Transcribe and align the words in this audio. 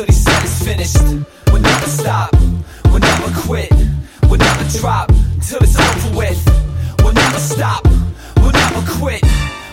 until 0.00 0.14
he 0.14 0.20
said 0.20 0.42
it's 0.42 0.64
finished. 0.64 1.26
We'll 1.52 1.60
never 1.60 1.86
stop, 1.86 2.32
we'll 2.86 3.00
never 3.00 3.40
quit, 3.40 3.70
we'll 4.28 4.38
never 4.38 4.78
drop 4.78 5.08
till 5.42 5.58
it's 5.62 5.78
over 5.78 6.16
with. 6.16 6.96
We'll 7.02 7.12
never 7.12 7.38
stop, 7.38 7.84
we'll 8.36 8.52
never 8.52 8.80
quit, 8.92 9.22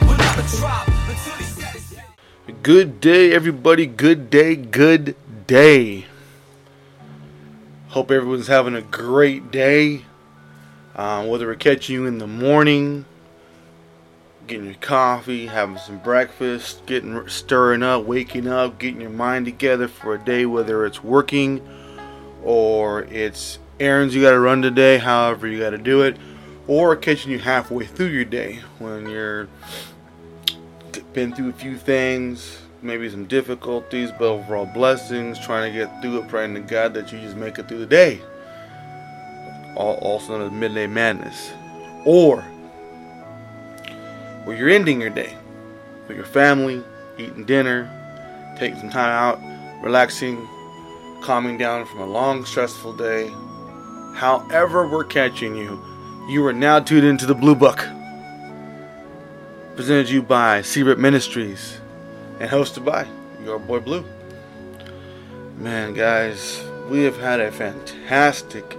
we'll 0.02 0.18
never 0.18 0.42
drop 0.58 0.88
until 0.88 1.34
he 1.36 1.44
said 1.44 1.76
it's 1.76 1.94
finished. 1.94 2.64
Good 2.64 3.00
day, 3.00 3.34
everybody. 3.34 3.86
Good 3.86 4.30
day, 4.30 4.56
good 4.56 5.16
day. 5.48 6.06
Hope 7.90 8.12
everyone's 8.12 8.48
having 8.48 8.76
a 8.76 8.82
great 8.82 9.52
day. 9.52 10.04
Um, 10.96 11.28
whether 11.28 11.46
we're 11.46 11.56
catching 11.56 11.96
you 11.96 12.06
in 12.06 12.18
the 12.18 12.28
morning, 12.28 13.06
getting 14.48 14.66
your 14.66 14.76
coffee, 14.76 15.46
having 15.46 15.78
some 15.78 16.00
breakfast, 16.00 16.86
getting 16.86 17.28
stirring 17.28 17.84
up, 17.84 18.06
waking 18.06 18.48
up, 18.48 18.80
getting 18.80 19.02
your 19.02 19.10
mind 19.10 19.46
together 19.46 19.88
for 19.88 20.16
a 20.16 20.20
day, 20.20 20.46
whether 20.46 20.86
it's 20.86 21.04
working 21.04 21.62
or 22.44 23.04
it's 23.04 23.60
errands 23.80 24.16
you 24.16 24.22
got 24.22 24.32
to 24.32 24.40
run 24.40 24.62
today, 24.62 24.98
however 24.98 25.48
you 25.48 25.60
got 25.60 25.72
to 25.72 25.78
do 25.78 26.02
it, 26.02 26.18
or 26.68 26.96
catching 26.96 27.32
you 27.32 27.40
halfway 27.40 27.86
through 27.86 28.08
your 28.08 28.26
day 28.26 28.60
when 28.80 29.08
you're 29.10 29.48
been 31.14 31.34
through 31.34 31.50
a 31.50 31.54
few 31.54 31.76
things, 31.76 32.62
maybe 32.82 33.10
some 33.10 33.26
difficulties, 33.26 34.12
but 34.12 34.26
overall 34.26 34.66
blessings, 34.66 35.40
trying 35.40 35.72
to 35.72 35.78
get 35.78 36.02
through 36.02 36.20
it, 36.20 36.28
praying 36.28 36.54
to 36.54 36.60
God 36.60 36.94
that 36.94 37.12
you 37.12 37.20
just 37.20 37.36
make 37.36 37.58
it 37.58 37.68
through 37.68 37.80
the 37.80 37.86
day. 37.86 38.22
Also 39.76 40.38
known 40.38 40.48
as 40.48 40.52
midday 40.52 40.88
madness. 40.88 41.52
Or 42.06 42.46
where 44.48 44.56
you're 44.56 44.70
ending 44.70 45.02
your 45.02 45.10
day 45.10 45.36
with 46.08 46.16
your 46.16 46.26
family, 46.26 46.82
eating 47.18 47.44
dinner, 47.44 47.92
taking 48.58 48.80
some 48.80 48.90
time 48.90 49.10
out, 49.10 49.84
relaxing, 49.84 50.48
calming 51.22 51.58
down 51.58 51.86
from 51.86 52.00
a 52.00 52.06
long, 52.06 52.46
stressful 52.46 52.96
day. 52.96 53.28
However, 54.16 54.88
we're 54.88 55.04
catching 55.04 55.54
you, 55.54 55.84
you 56.30 56.46
are 56.46 56.54
now 56.54 56.80
tuned 56.80 57.06
into 57.06 57.26
the 57.26 57.36
Blue 57.36 57.56
Book. 57.56 57.86
Presented 59.76 60.08
to 60.08 60.14
you 60.14 60.22
by 60.22 60.62
Secret 60.62 60.98
Ministries 60.98 61.82
and 62.40 62.50
hosted 62.50 62.86
by 62.86 63.06
your 63.44 63.60
boy 63.60 63.82
Blue. 63.82 64.06
Man, 65.58 65.94
guys, 65.94 66.64
we 66.90 67.04
have 67.04 67.18
had 67.18 67.42
a 67.42 67.52
fantastic 67.52 68.78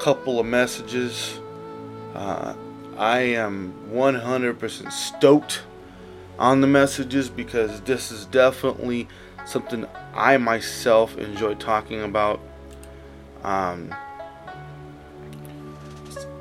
couple 0.00 0.40
of 0.40 0.46
messages. 0.46 1.38
Uh, 2.16 2.54
I 2.98 3.20
am 3.20 3.72
100% 3.92 4.90
stoked 4.90 5.62
on 6.36 6.60
the 6.60 6.66
messages 6.66 7.28
because 7.28 7.80
this 7.82 8.10
is 8.10 8.26
definitely 8.26 9.06
something 9.46 9.86
I 10.14 10.36
myself 10.36 11.16
enjoy 11.16 11.54
talking 11.54 12.02
about. 12.02 12.40
Um, 13.44 13.94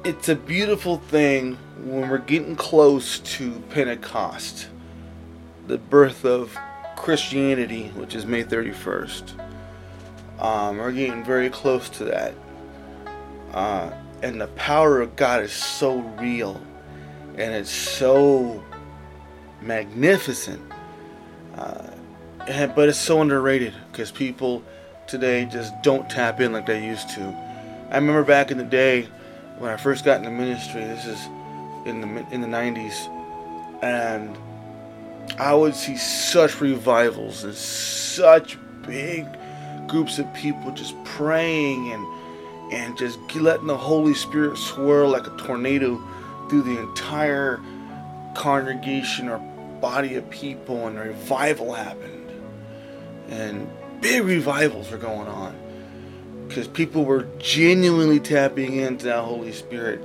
it's 0.04 0.30
a 0.30 0.36
beautiful 0.36 0.98
thing 0.98 1.58
when 1.84 2.10
we're 2.10 2.18
getting 2.18 2.56
close 2.56 3.20
to 3.20 3.60
Pentecost, 3.70 4.68
the 5.68 5.78
birth 5.78 6.26
of 6.26 6.58
Christianity, 6.96 7.90
which 7.90 8.16
is 8.16 8.26
May 8.26 8.44
31st. 8.44 9.40
Um, 10.40 10.78
we're 10.78 10.92
getting 10.92 11.24
very 11.24 11.52
close 11.52 11.88
to 11.90 12.06
that. 12.06 12.34
Uh, 13.54 13.92
and 14.22 14.42
the 14.42 14.48
power 14.48 15.02
of 15.02 15.16
God 15.16 15.44
is 15.44 15.52
so 15.52 16.00
real 16.20 16.62
and 17.36 17.54
it's 17.54 17.70
so 17.70 18.64
magnificent. 19.62 20.62
Uh, 21.56 21.92
and, 22.48 22.74
but 22.76 22.90
it's 22.90 22.98
so 22.98 23.22
underrated 23.22 23.74
because 23.92 24.12
people 24.12 24.64
today 25.08 25.46
just 25.46 25.74
don't 25.84 26.10
tap 26.10 26.40
in 26.42 26.52
like 26.52 26.66
they 26.66 26.84
used 26.86 27.10
to. 27.12 27.22
I 27.90 27.96
remember 27.96 28.24
back 28.24 28.52
in 28.52 28.58
the 28.58 28.64
day 28.64 29.08
when 29.60 29.72
I 29.72 29.78
first 29.78 30.04
got 30.04 30.18
into 30.18 30.32
ministry. 30.32 30.82
This 30.82 31.06
is 31.06 31.26
in 31.86 32.02
the 32.02 32.28
in 32.32 32.42
the 32.42 32.48
90s, 32.48 33.08
and 33.82 34.38
I 35.40 35.54
would 35.54 35.76
see 35.76 35.98
such 35.98 36.60
revivals 36.60 37.44
and 37.44 37.56
such 37.56 38.58
big 38.82 39.26
groups 39.88 40.20
of 40.20 40.32
people 40.34 40.72
just 40.72 41.02
praying 41.06 41.92
and 41.92 42.06
and 42.72 42.98
just 42.98 43.20
letting 43.36 43.68
the 43.68 43.78
Holy 43.78 44.14
Spirit 44.14 44.58
swirl 44.58 45.10
like 45.10 45.28
a 45.28 45.38
tornado 45.38 46.02
through 46.50 46.64
the 46.64 46.80
entire 46.80 47.62
congregation 48.36 49.30
or 49.30 49.38
body 49.82 50.16
of 50.16 50.30
people, 50.30 50.88
and 50.88 50.98
a 50.98 51.02
revival 51.02 51.74
happened. 51.74 52.32
And 53.30 53.70
big 54.02 54.24
revivals 54.24 54.92
were 54.92 54.98
going 54.98 55.28
on 55.28 55.56
because 56.48 56.68
people 56.68 57.06
were 57.06 57.28
genuinely 57.40 58.20
tapping 58.20 58.76
into 58.76 59.06
that 59.06 59.24
Holy 59.24 59.52
Spirit, 59.52 60.02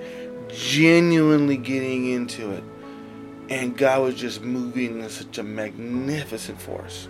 genuinely 0.48 1.56
getting 1.56 2.10
into 2.10 2.50
it, 2.50 2.64
and 3.48 3.76
God 3.76 4.02
was 4.02 4.14
just 4.14 4.42
moving 4.42 5.00
in 5.00 5.08
such 5.08 5.38
a 5.38 5.42
magnificent 5.42 6.60
force. 6.60 7.08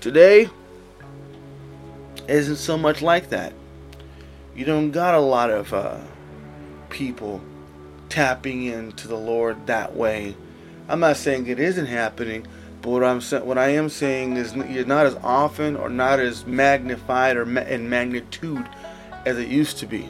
Today, 0.00 0.48
isn't 2.28 2.56
so 2.56 2.76
much 2.76 3.02
like 3.02 3.30
that. 3.30 3.52
You 4.54 4.64
don't 4.64 4.90
got 4.90 5.14
a 5.14 5.20
lot 5.20 5.50
of 5.50 5.72
uh, 5.72 5.98
people 6.88 7.40
tapping 8.08 8.64
into 8.64 9.08
the 9.08 9.16
Lord 9.16 9.66
that 9.66 9.94
way. 9.94 10.34
I'm 10.88 11.00
not 11.00 11.16
saying 11.16 11.46
it 11.46 11.58
isn't 11.58 11.86
happening, 11.86 12.46
but 12.80 12.90
what 12.90 13.04
I'm 13.04 13.20
what 13.46 13.58
I 13.58 13.68
am 13.70 13.88
saying 13.88 14.36
is 14.36 14.54
you're 14.54 14.86
not 14.86 15.06
as 15.06 15.16
often 15.16 15.76
or 15.76 15.88
not 15.88 16.20
as 16.20 16.46
magnified 16.46 17.36
or 17.36 17.44
ma- 17.44 17.62
in 17.62 17.88
magnitude 17.88 18.68
as 19.24 19.38
it 19.38 19.48
used 19.48 19.78
to 19.78 19.86
be, 19.86 20.02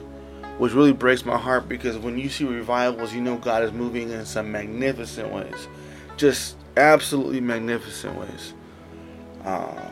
which 0.58 0.74
really 0.74 0.92
breaks 0.92 1.24
my 1.24 1.38
heart 1.38 1.68
because 1.68 1.96
when 1.96 2.18
you 2.18 2.28
see 2.28 2.44
revivals, 2.44 3.14
you 3.14 3.22
know 3.22 3.36
God 3.36 3.62
is 3.62 3.72
moving 3.72 4.10
in 4.10 4.26
some 4.26 4.52
magnificent 4.52 5.32
ways, 5.32 5.68
just 6.16 6.56
absolutely 6.76 7.40
magnificent 7.40 8.18
ways. 8.18 8.52
Uh, 9.44 9.90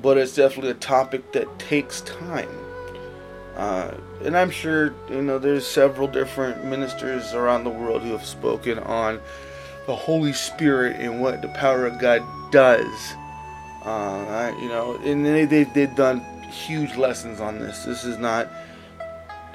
but 0.00 0.16
it's 0.16 0.34
definitely 0.34 0.70
a 0.70 0.74
topic 0.74 1.32
that 1.32 1.58
takes 1.58 2.00
time. 2.02 2.48
Uh, 3.56 3.92
and 4.24 4.36
I'm 4.36 4.50
sure 4.50 4.94
you 5.10 5.20
know 5.20 5.38
there's 5.38 5.66
several 5.66 6.08
different 6.08 6.64
ministers 6.64 7.34
around 7.34 7.64
the 7.64 7.70
world 7.70 8.02
who 8.02 8.12
have 8.12 8.24
spoken 8.24 8.78
on 8.78 9.20
the 9.86 9.94
Holy 9.94 10.32
Spirit 10.32 10.96
and 10.98 11.20
what 11.20 11.42
the 11.42 11.48
power 11.48 11.86
of 11.86 11.98
God 11.98 12.22
does. 12.50 13.14
Uh, 13.84 14.24
I, 14.26 14.58
you 14.62 14.68
know, 14.68 14.96
and 15.04 15.26
they, 15.26 15.44
they 15.44 15.64
they've 15.64 15.94
done 15.94 16.20
huge 16.44 16.96
lessons 16.96 17.40
on 17.40 17.58
this. 17.58 17.84
This 17.84 18.04
is 18.04 18.16
not 18.16 18.48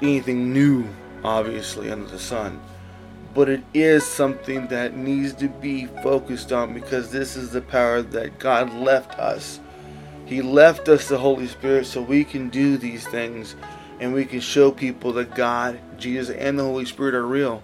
anything 0.00 0.52
new, 0.52 0.86
obviously, 1.24 1.90
under 1.90 2.06
the 2.06 2.18
sun, 2.20 2.60
but 3.34 3.48
it 3.48 3.62
is 3.74 4.06
something 4.06 4.68
that 4.68 4.96
needs 4.96 5.32
to 5.34 5.48
be 5.48 5.86
focused 6.02 6.52
on 6.52 6.72
because 6.72 7.10
this 7.10 7.36
is 7.36 7.50
the 7.50 7.62
power 7.62 8.02
that 8.02 8.38
God 8.38 8.72
left 8.74 9.18
us 9.18 9.58
he 10.28 10.42
left 10.42 10.90
us 10.90 11.08
the 11.08 11.16
Holy 11.16 11.46
Spirit 11.46 11.86
so 11.86 12.02
we 12.02 12.22
can 12.22 12.50
do 12.50 12.76
these 12.76 13.06
things 13.06 13.56
and 13.98 14.12
we 14.12 14.26
can 14.26 14.40
show 14.40 14.70
people 14.70 15.14
that 15.14 15.34
God, 15.34 15.80
Jesus, 15.96 16.36
and 16.36 16.58
the 16.58 16.64
Holy 16.64 16.84
Spirit 16.84 17.14
are 17.14 17.26
real. 17.26 17.62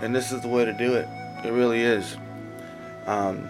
And 0.00 0.16
this 0.16 0.32
is 0.32 0.40
the 0.40 0.48
way 0.48 0.64
to 0.64 0.72
do 0.72 0.94
it. 0.94 1.06
It 1.44 1.52
really 1.52 1.82
is. 1.82 2.16
Um, 3.06 3.46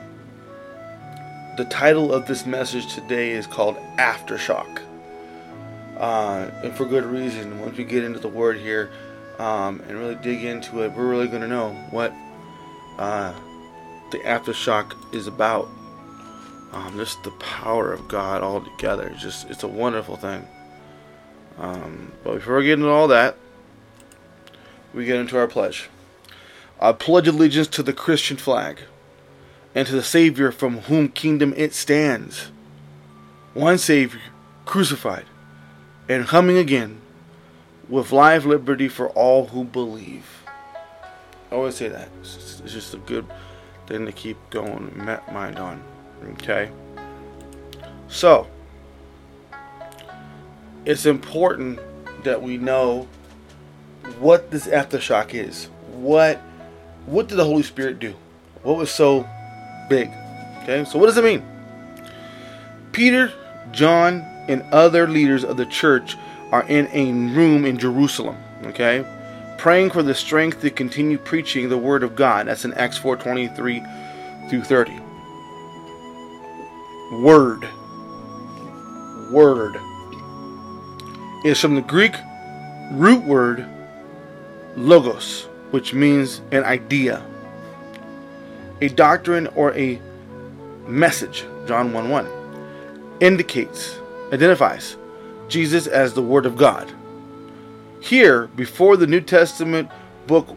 the 1.57 1.67
title 1.71 2.13
of 2.13 2.27
this 2.27 2.47
message 2.47 2.93
today 2.95 3.31
is 3.31 3.47
called 3.47 3.77
Aftershock. 3.97 4.83
Uh, 5.97 6.51
and 6.65 6.75
for 6.75 6.85
good 6.85 7.05
reason. 7.05 7.61
Once 7.61 7.79
we 7.79 7.85
get 7.85 8.03
into 8.03 8.19
the 8.19 8.29
word 8.29 8.57
here 8.59 8.91
um, 9.39 9.81
and 9.89 9.97
really 9.97 10.17
dig 10.17 10.43
into 10.43 10.83
it, 10.83 10.93
we're 10.95 11.09
really 11.09 11.29
going 11.29 11.43
to 11.43 11.49
know 11.49 11.75
what 11.91 12.13
uh, 12.99 13.33
the 14.11 14.19
aftershock 14.19 14.97
is 15.15 15.29
about 15.29 15.69
um, 16.73 16.97
just 16.97 17.23
the 17.23 17.31
power 17.33 17.93
of 17.93 18.09
God 18.09 18.43
all 18.43 18.61
together. 18.61 19.09
It's 19.09 19.23
just 19.23 19.51
it's 19.51 19.63
a 19.63 19.69
wonderful 19.69 20.17
thing. 20.17 20.47
Um, 21.59 22.13
but 22.23 22.35
before 22.35 22.59
we 22.59 22.65
get 22.65 22.79
into 22.79 22.89
all 22.89 23.09
that, 23.09 23.37
we 24.95 25.05
get 25.05 25.17
into 25.17 25.37
our 25.39 25.49
pledge. 25.49 25.89
I 26.81 26.93
pledge 26.93 27.27
allegiance 27.27 27.69
to 27.69 27.83
the 27.83 27.93
Christian 27.93 28.37
flag 28.37 28.81
and 29.75 29.87
to 29.89 29.95
the 29.95 30.03
Savior 30.03 30.53
from 30.53 30.83
whom 30.83 31.09
kingdom 31.09 31.53
it 31.57 31.75
stands. 31.75 32.53
One 33.55 33.79
Savior, 33.79 34.21
crucified 34.65 35.25
and 36.09 36.27
coming 36.27 36.57
again, 36.57 37.01
with 37.89 38.13
life, 38.13 38.45
liberty 38.45 38.89
for 38.89 39.09
all 39.11 39.47
who 39.47 39.65
believe. 39.65 40.45
I 41.51 41.55
always 41.55 41.77
say 41.77 41.89
that. 41.89 42.09
It's 42.21 42.61
just 42.67 42.95
a 42.95 42.99
good 42.99 43.27
thing 43.87 44.07
to 44.07 44.13
keep 44.13 44.37
going 44.51 44.93
mind 45.33 45.59
on. 45.59 45.83
Okay? 46.35 46.71
So, 48.09 48.47
it's 50.85 51.07
important 51.07 51.79
that 52.25 52.43
we 52.43 52.57
know 52.57 53.07
what 54.19 54.51
this 54.51 54.67
aftershock 54.67 55.35
is. 55.35 55.69
What 55.93 56.41
what 57.07 57.29
did 57.29 57.37
the 57.37 57.45
Holy 57.45 57.63
Spirit 57.63 57.99
do? 57.99 58.15
What 58.63 58.77
was 58.77 58.91
so 58.91 59.27
big? 59.89 60.11
Okay? 60.63 60.85
So 60.85 60.99
what 60.99 61.07
does 61.07 61.17
it 61.17 61.25
mean? 61.25 61.43
Peter, 62.93 63.33
John, 63.73 64.21
and 64.49 64.63
other 64.73 65.07
leaders 65.07 65.45
of 65.45 65.57
the 65.57 65.67
church 65.67 66.17
are 66.53 66.65
in 66.65 66.89
a 66.93 67.13
room 67.35 67.65
in 67.65 67.79
Jerusalem, 67.79 68.37
okay? 68.65 69.05
Praying 69.59 69.91
for 69.91 70.03
the 70.03 70.15
strength 70.15 70.61
to 70.63 70.71
continue 70.71 71.19
preaching 71.19 71.69
the 71.69 71.79
word 71.79 72.03
of 72.03 72.17
God. 72.17 72.47
That's 72.47 72.65
in 72.65 72.73
Acts 72.75 72.99
4:23 72.99 73.83
through 74.49 74.63
30. 74.63 75.01
Word. 77.11 77.67
Word 79.31 79.81
is 81.43 81.59
from 81.59 81.75
the 81.75 81.81
Greek 81.81 82.15
root 82.93 83.23
word 83.25 83.67
logos, 84.77 85.49
which 85.71 85.95
means 85.95 86.43
an 86.53 86.65
idea, 86.65 87.25
a 88.83 88.89
doctrine, 88.89 89.47
or 89.49 89.73
a 89.75 90.01
message. 90.87 91.45
John 91.67 91.93
1 91.93 92.11
1 92.11 92.29
indicates, 93.21 93.99
identifies 94.33 94.97
Jesus 95.49 95.87
as 95.87 96.13
the 96.13 96.23
Word 96.23 96.45
of 96.45 96.57
God. 96.57 96.93
Here, 98.01 98.49
before 98.49 98.97
the 98.97 99.07
New 99.07 99.21
Testament 99.23 99.91
book 100.27 100.57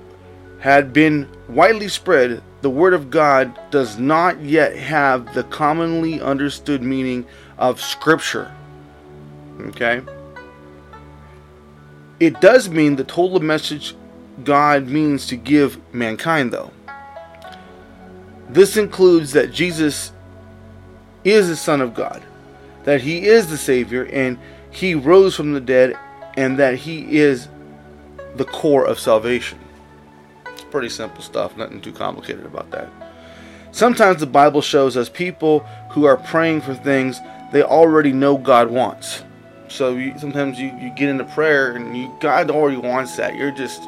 had 0.59 0.92
been 0.92 1.30
widely 1.48 1.88
spread, 1.88 2.44
the 2.62 2.69
Word 2.69 2.94
of 2.94 3.10
God 3.10 3.58
does 3.72 3.98
not 3.98 4.40
yet 4.42 4.75
have 4.75 5.34
the 5.34 5.44
commonly 5.44 6.22
understood 6.22 6.81
meaning 6.84 7.25
of 7.58 7.81
Scripture. 7.81 8.54
Okay? 9.60 10.02
It 12.19 12.40
does 12.40 12.69
mean 12.69 12.96
the 12.96 13.04
total 13.04 13.40
message 13.40 13.96
God 14.44 14.88
means 14.88 15.28
to 15.28 15.36
give 15.36 15.80
mankind, 15.94 16.54
though. 16.54 16.72
This 18.48 18.78
includes 18.78 19.34
that 19.34 19.52
Jesus 19.52 20.12
is 21.24 21.48
the 21.48 21.56
Son 21.56 21.81
of 21.81 21.94
God, 21.94 22.22
that 22.84 23.02
He 23.02 23.25
is 23.25 23.48
the 23.48 23.58
Savior, 23.58 24.06
and 24.06 24.38
He 24.69 24.94
rose 24.94 25.36
from 25.36 25.54
the 25.54 25.62
dead, 25.62 25.98
and 26.38 26.60
that 26.60 26.75
He 26.75 27.18
is 27.18 27.48
the 28.36 28.46
core 28.46 28.86
of 28.86 29.00
salvation. 29.00 29.58
Pretty 30.71 30.89
simple 30.89 31.21
stuff, 31.21 31.56
nothing 31.57 31.81
too 31.81 31.91
complicated 31.91 32.45
about 32.45 32.71
that. 32.71 32.89
Sometimes 33.71 34.19
the 34.19 34.27
Bible 34.27 34.62
shows 34.62 34.97
us 34.97 35.09
people 35.09 35.59
who 35.91 36.06
are 36.06 36.18
praying 36.18 36.62
for 36.62 36.73
things 36.73 37.19
they 37.51 37.62
already 37.62 38.12
know 38.12 38.38
God 38.38 38.69
wants. 38.69 39.23
So 39.68 39.95
you, 39.95 40.18
sometimes 40.18 40.59
you, 40.59 40.68
you 40.77 40.94
get 40.95 41.09
into 41.09 41.23
prayer 41.23 41.75
and 41.75 41.95
you, 41.95 42.13
God 42.19 42.50
already 42.50 42.77
wants 42.77 43.15
that. 43.18 43.35
You're 43.35 43.51
just 43.51 43.81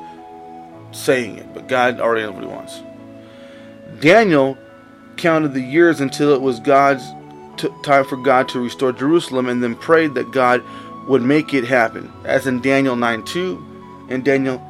saying 0.91 1.37
it, 1.37 1.53
but 1.53 1.67
God 1.67 1.99
already 1.99 2.23
knows 2.23 2.35
what 2.35 2.43
He 2.43 2.49
wants. 2.49 2.81
Daniel 3.99 4.57
counted 5.17 5.53
the 5.53 5.61
years 5.61 5.99
until 5.99 6.33
it 6.33 6.41
was 6.41 6.59
God's 6.59 7.03
t- 7.57 7.69
time 7.83 8.05
for 8.05 8.17
God 8.17 8.49
to 8.49 8.59
restore 8.59 8.91
Jerusalem, 8.91 9.47
and 9.47 9.63
then 9.63 9.75
prayed 9.75 10.13
that 10.15 10.31
God 10.31 10.63
would 11.07 11.21
make 11.21 11.53
it 11.53 11.65
happen, 11.65 12.11
as 12.25 12.47
in 12.47 12.61
Daniel 12.61 12.95
9 12.95 13.23
2 13.23 14.07
and 14.09 14.23
Daniel 14.23 14.61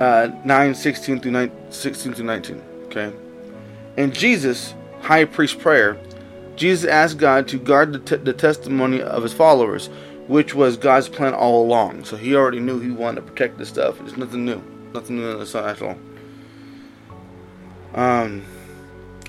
uh, 0.00 0.30
9 0.44 0.74
16 0.74 1.20
through, 1.20 1.30
9, 1.30 1.52
16 1.70 2.14
through 2.14 2.24
19. 2.24 2.62
Okay? 2.86 3.12
And 3.96 4.14
Jesus, 4.14 4.74
high 5.00 5.24
priest 5.24 5.58
prayer, 5.58 5.98
Jesus 6.56 6.88
asked 6.90 7.18
God 7.18 7.46
to 7.48 7.58
guard 7.58 7.92
the, 7.92 7.98
t- 7.98 8.22
the 8.22 8.32
testimony 8.32 9.00
of 9.00 9.22
his 9.22 9.32
followers 9.32 9.88
which 10.30 10.54
was 10.54 10.76
God's 10.76 11.08
plan 11.08 11.34
all 11.34 11.64
along. 11.64 12.04
So 12.04 12.16
he 12.16 12.36
already 12.36 12.60
knew 12.60 12.78
he 12.78 12.92
wanted 12.92 13.22
to 13.22 13.26
protect 13.26 13.58
this 13.58 13.68
stuff. 13.68 14.00
It's 14.02 14.16
nothing 14.16 14.44
new. 14.44 14.62
Nothing 14.94 15.16
new 15.16 15.28
in 15.28 15.40
the 15.40 15.44
sun 15.44 15.68
at 15.68 15.82
all. 15.82 15.98
Um, 17.94 18.44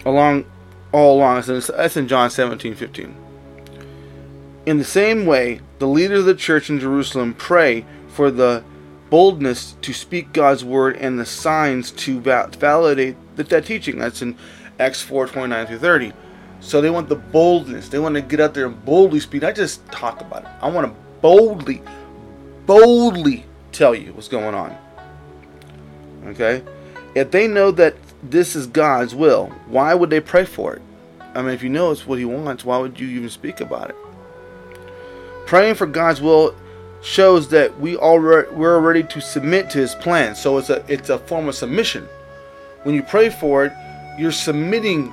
along, 0.05 0.45
all 0.91 1.17
along, 1.17 1.41
that's 1.41 1.97
in 1.97 2.07
John 2.07 2.29
17, 2.29 2.75
15. 2.75 3.15
In 4.67 4.77
the 4.77 4.83
same 4.83 5.25
way, 5.25 5.61
the 5.79 5.87
leaders 5.87 6.19
of 6.19 6.25
the 6.25 6.35
church 6.35 6.69
in 6.69 6.79
Jerusalem 6.79 7.33
pray 7.33 7.83
for 8.09 8.29
the 8.29 8.63
boldness 9.11 9.75
to 9.81 9.93
speak 9.93 10.33
God's 10.33 10.63
word 10.63 10.95
and 10.95 11.19
the 11.19 11.25
signs 11.25 11.91
to 11.91 12.19
validate 12.19 13.17
that, 13.35 13.49
that 13.49 13.65
teaching. 13.65 13.99
That's 13.99 14.23
in 14.23 14.35
Acts 14.79 15.01
4, 15.01 15.27
29 15.27 15.67
through 15.67 15.77
30. 15.77 16.13
So 16.61 16.79
they 16.79 16.89
want 16.89 17.09
the 17.09 17.15
boldness. 17.15 17.89
They 17.89 17.99
want 17.99 18.15
to 18.15 18.21
get 18.21 18.39
out 18.39 18.53
there 18.53 18.65
and 18.65 18.83
boldly 18.85 19.19
speak. 19.19 19.43
I 19.43 19.51
just 19.51 19.85
talk 19.91 20.21
about 20.21 20.43
it. 20.43 20.49
I 20.61 20.69
want 20.69 20.87
to 20.87 20.99
boldly, 21.21 21.81
boldly 22.65 23.45
tell 23.73 23.93
you 23.93 24.13
what's 24.13 24.29
going 24.29 24.55
on. 24.55 24.75
Okay? 26.27 26.63
If 27.13 27.31
they 27.31 27.47
know 27.47 27.71
that 27.71 27.95
this 28.23 28.55
is 28.55 28.65
God's 28.65 29.13
will, 29.13 29.47
why 29.67 29.93
would 29.93 30.09
they 30.09 30.21
pray 30.21 30.45
for 30.45 30.73
it? 30.73 30.81
I 31.35 31.41
mean, 31.41 31.53
if 31.53 31.63
you 31.63 31.69
know 31.69 31.91
it's 31.91 32.07
what 32.07 32.17
He 32.17 32.25
wants, 32.25 32.63
why 32.63 32.77
would 32.77 32.99
you 32.99 33.07
even 33.09 33.29
speak 33.29 33.59
about 33.59 33.89
it? 33.89 33.95
Praying 35.47 35.75
for 35.75 35.85
God's 35.85 36.21
will 36.21 36.55
shows 37.03 37.49
that 37.49 37.79
we 37.79 37.97
already 37.97 38.49
we're 38.51 38.79
ready 38.79 39.03
to 39.03 39.21
submit 39.21 39.69
to 39.71 39.79
His 39.79 39.95
plan. 39.95 40.35
So 40.35 40.57
it's 40.57 40.69
a 40.69 40.83
it's 40.87 41.09
a 41.09 41.17
form 41.17 41.47
of 41.47 41.55
submission. 41.55 42.07
When 42.83 42.95
you 42.95 43.03
pray 43.03 43.29
for 43.29 43.65
it, 43.65 43.73
you're 44.17 44.31
submitting 44.31 45.07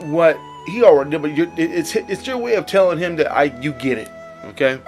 what 0.00 0.38
he 0.66 0.82
already 0.82 1.10
did, 1.10 1.22
but 1.22 1.36
you 1.36 1.50
it's 1.56 1.94
it's 1.96 2.26
your 2.26 2.38
way 2.38 2.54
of 2.54 2.66
telling 2.66 2.98
him 2.98 3.16
that 3.16 3.30
I 3.32 3.44
you 3.60 3.72
get 3.72 3.98
it, 3.98 4.08
okay? 4.46 4.80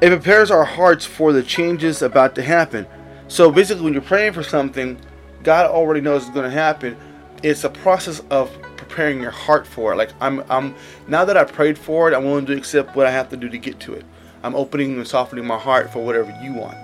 It 0.00 0.10
prepares 0.10 0.50
our 0.50 0.64
hearts 0.64 1.06
for 1.06 1.32
the 1.32 1.42
changes 1.42 2.02
about 2.02 2.34
to 2.34 2.42
happen. 2.42 2.86
So 3.28 3.50
basically, 3.50 3.84
when 3.84 3.92
you're 3.92 4.02
praying 4.02 4.34
for 4.34 4.42
something, 4.42 4.98
God 5.42 5.70
already 5.70 6.00
knows 6.00 6.22
it's 6.22 6.34
going 6.34 6.48
to 6.48 6.56
happen. 6.56 6.96
It's 7.42 7.64
a 7.64 7.70
process 7.70 8.20
of 8.30 8.50
preparing 8.76 9.20
your 9.20 9.30
heart 9.30 9.66
for 9.66 9.92
it. 9.92 9.96
Like 9.96 10.10
I'm, 10.20 10.44
I'm 10.50 10.74
now 11.08 11.24
that 11.24 11.36
I 11.36 11.44
prayed 11.44 11.78
for 11.78 12.10
it, 12.10 12.14
I'm 12.14 12.24
willing 12.24 12.46
to 12.46 12.56
accept 12.56 12.96
what 12.96 13.06
I 13.06 13.10
have 13.10 13.28
to 13.30 13.36
do 13.36 13.48
to 13.48 13.58
get 13.58 13.80
to 13.80 13.94
it. 13.94 14.04
I'm 14.42 14.54
opening 14.54 14.96
and 14.96 15.06
softening 15.06 15.46
my 15.46 15.58
heart 15.58 15.92
for 15.92 16.04
whatever 16.04 16.36
you 16.42 16.54
want. 16.54 16.76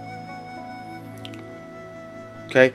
Okay, 2.47 2.73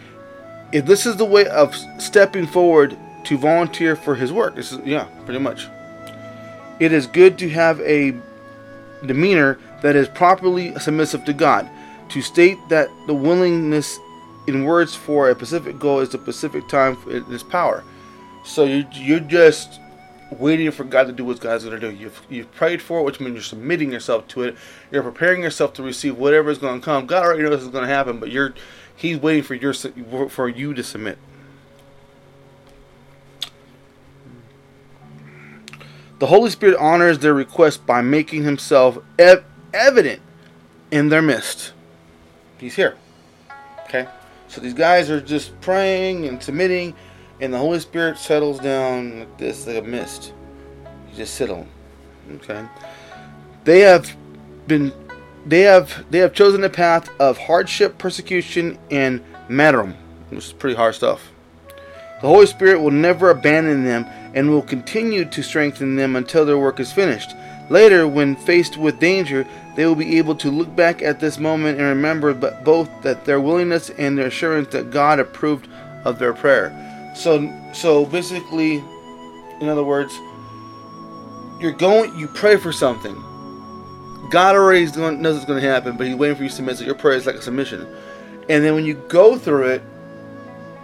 if 0.72 0.86
this 0.86 1.06
is 1.06 1.18
the 1.18 1.26
way 1.26 1.48
of 1.48 1.76
stepping 2.00 2.48
forward 2.48 2.98
to 3.26 3.38
volunteer 3.38 3.96
for 3.96 4.16
his 4.16 4.32
work, 4.32 4.56
this 4.56 4.72
is 4.72 4.80
yeah, 4.86 5.08
pretty 5.26 5.40
much. 5.40 5.68
It 6.80 6.92
is 6.92 7.08
good 7.08 7.38
to 7.40 7.50
have 7.50 7.80
a 7.82 8.16
demeanor 9.06 9.60
that 9.82 9.96
is 9.96 10.08
properly 10.08 10.78
submissive 10.80 11.26
to 11.26 11.34
God. 11.34 11.70
To 12.10 12.22
state 12.22 12.58
that 12.70 12.90
the 13.06 13.14
willingness 13.14 14.00
in 14.48 14.64
words 14.64 14.96
for 14.96 15.30
a 15.30 15.36
specific 15.36 15.78
goal 15.78 16.00
is 16.00 16.10
the 16.10 16.18
specific 16.18 16.68
time 16.68 16.98
in 17.10 17.24
His 17.26 17.44
power. 17.44 17.84
So 18.48 18.64
you 18.64 18.86
you're 18.94 19.20
just 19.20 19.80
waiting 20.32 20.72
for 20.72 20.84
God 20.84 21.08
to 21.08 21.14
do 21.14 21.26
what 21.26 21.40
God's 21.40 21.66
going 21.66 21.80
to 21.80 21.92
do. 21.92 21.96
You've, 21.96 22.22
you've 22.30 22.52
prayed 22.54 22.82
for 22.82 23.00
it, 23.00 23.04
which 23.04 23.20
means 23.20 23.34
you're 23.34 23.42
submitting 23.42 23.92
yourself 23.92 24.28
to 24.30 24.44
it. 24.44 24.58
You're 24.92 25.04
preparing 25.04 25.42
yourself 25.42 25.74
to 25.74 25.84
receive 25.84 26.18
whatever 26.18 26.50
is 26.50 26.58
going 26.58 26.80
to 26.80 26.86
come. 26.86 27.06
God 27.06 27.24
already 27.24 27.44
knows 27.44 27.62
it's 27.64 27.72
going 27.72 27.88
to 27.88 27.94
happen, 27.94 28.20
but 28.20 28.32
you're 28.32 28.54
He's 28.96 29.18
waiting 29.20 29.44
for 29.44 29.54
your 29.54 29.74
for 29.74 30.50
you 30.50 30.74
to 30.74 30.84
submit. 30.84 31.18
The 36.20 36.28
Holy 36.28 36.50
Spirit 36.50 36.78
honors 36.80 37.20
their 37.20 37.34
request 37.34 37.86
by 37.86 38.02
making 38.02 38.44
himself 38.44 38.98
ev- 39.20 39.46
evident 39.72 40.20
in 40.90 41.10
their 41.10 41.22
midst. 41.22 41.74
He's 42.58 42.76
here. 42.76 42.98
Okay? 43.84 44.08
So 44.48 44.60
these 44.62 44.74
guys 44.74 45.12
are 45.12 45.22
just 45.22 45.60
praying 45.62 46.26
and 46.26 46.42
submitting, 46.42 46.96
and 47.40 47.54
the 47.54 47.58
Holy 47.58 47.80
Spirit 47.80 48.18
settles 48.18 48.60
down 48.60 49.20
like 49.20 49.38
this, 49.38 49.68
like 49.68 49.78
a 49.78 49.82
mist. 49.82 50.34
You 51.12 51.18
just 51.18 51.36
sit 51.36 51.50
on. 51.50 51.68
Okay? 52.36 52.66
They 53.64 53.82
have 53.82 54.16
been 54.68 54.94
they 55.46 55.62
have 55.62 56.06
they 56.12 56.20
have 56.20 56.34
chosen 56.34 56.64
a 56.64 56.70
path 56.70 57.10
of 57.20 57.38
hardship, 57.38 57.98
persecution, 57.98 58.78
and 58.92 59.24
martyrdom, 59.50 59.96
which 60.30 60.46
is 60.46 60.54
pretty 60.54 60.76
hard 60.76 60.96
stuff. 60.96 61.30
The 62.22 62.28
Holy 62.28 62.48
Spirit 62.48 62.82
will 62.82 62.92
never 62.92 63.30
abandon 63.30 63.84
them 63.84 64.06
and 64.34 64.50
will 64.50 64.64
continue 64.64 65.24
to 65.26 65.44
strengthen 65.44 65.96
them 65.96 66.16
until 66.16 66.46
their 66.46 66.58
work 66.58 66.80
is 66.80 66.92
finished. 66.92 67.34
Later, 67.70 68.08
when 68.08 68.36
faced 68.36 68.78
with 68.78 69.00
danger, 69.00 69.46
they 69.76 69.86
will 69.86 69.96
be 69.96 70.18
able 70.18 70.36
to 70.36 70.50
look 70.50 70.76
back 70.76 71.02
at 71.02 71.20
this 71.20 71.38
moment 71.38 71.78
and 71.78 71.88
remember 71.88 72.34
both 72.34 72.90
that 73.04 73.26
their 73.26 73.40
willingness 73.40 73.90
and 73.92 74.18
their 74.18 74.28
assurance 74.28 74.70
that 74.70 74.90
God 74.90 75.20
approved 75.20 75.68
of 76.04 76.18
their 76.18 76.34
prayer. 76.34 76.87
So, 77.18 77.54
so 77.74 78.06
basically, 78.06 78.84
in 79.60 79.68
other 79.68 79.84
words, 79.84 80.14
you're 81.60 81.72
going, 81.72 82.18
you 82.18 82.28
pray 82.28 82.58
for 82.58 82.72
something 82.72 83.24
God 84.30 84.56
already 84.56 84.86
knows 84.86 85.36
what's 85.36 85.46
going 85.46 85.62
to 85.62 85.68
happen, 85.68 85.96
but 85.96 86.08
He's 86.08 86.16
waiting 86.16 86.36
for 86.36 86.44
you 86.44 86.50
to 86.50 86.56
submit. 86.56 86.78
So 86.78 86.84
your 86.84 86.96
prayer 86.96 87.16
is 87.16 87.26
like 87.26 87.36
a 87.36 87.42
submission. 87.42 87.88
And 88.50 88.64
then 88.64 88.76
when 88.76 88.86
you 88.86 88.96
go 88.96 89.38
through 89.38 89.68
it, 89.68 89.84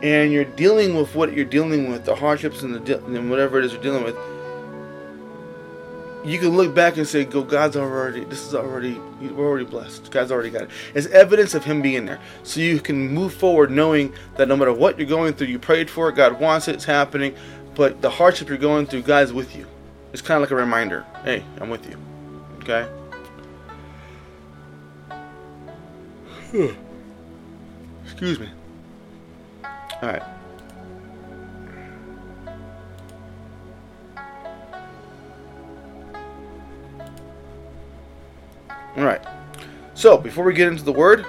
and 0.02 0.34
you're 0.34 0.44
dealing 0.44 0.96
with 0.96 1.16
what 1.16 1.34
you're 1.34 1.46
dealing 1.46 1.90
with, 1.90 2.04
the 2.04 2.16
hardships 2.16 2.62
and 2.62 2.76
the 2.76 2.98
and 3.06 3.30
whatever 3.30 3.58
it 3.60 3.66
is 3.66 3.72
you're 3.72 3.82
dealing 3.82 4.04
with, 4.04 4.18
you 6.24 6.40
can 6.40 6.50
look 6.50 6.74
back 6.74 6.98
and 6.98 7.08
say, 7.08 7.26
"Go, 7.26 7.44
God's 7.44 7.76
already. 7.76 8.24
This 8.26 8.46
is 8.46 8.56
already. 8.56 9.00
We're 9.22 9.46
already 9.46 9.66
blessed. 9.66 10.12
God's 10.12 10.32
already 10.32 10.50
got 10.50 10.64
it." 10.64 10.70
It's 10.94 11.08
evidence 11.08 11.54
of 11.54 11.64
Him 11.66 11.82
being 11.82 12.06
there, 12.06 12.20
so 12.44 12.60
you 12.60 12.80
can 12.80 13.10
move 13.10 13.34
forward 13.34 13.72
knowing 13.72 14.14
that 14.38 14.48
no 14.48 14.56
matter 14.56 14.74
what 14.74 14.98
you're 14.98 15.08
going 15.08 15.34
through, 15.34 15.48
you 15.48 15.60
prayed 15.60 15.90
for 15.90 16.10
it. 16.10 16.16
God 16.16 16.40
wants 16.40 16.68
it. 16.68 16.76
It's 16.76 16.86
happening. 16.86 17.34
but 17.76 18.02
the 18.04 18.10
hardship 18.10 18.50
you're 18.50 18.58
going 18.60 18.86
through, 18.86 19.02
God's 19.02 19.34
with 19.34 19.56
you. 19.56 19.66
It's 20.12 20.22
kind 20.22 20.36
of 20.38 20.42
like 20.42 20.52
a 20.52 20.56
reminder. 20.56 21.06
Hey, 21.24 21.44
I'm 21.60 21.72
with 21.72 21.90
you. 21.90 21.98
Okay. 22.60 22.88
Excuse 28.06 28.40
me. 28.40 28.48
All 29.64 30.10
right. 30.10 30.22
All 38.96 39.06
right. 39.06 39.22
So 39.96 40.18
before 40.18 40.44
we 40.44 40.54
get 40.54 40.68
into 40.68 40.84
the 40.84 40.92
word, 40.92 41.26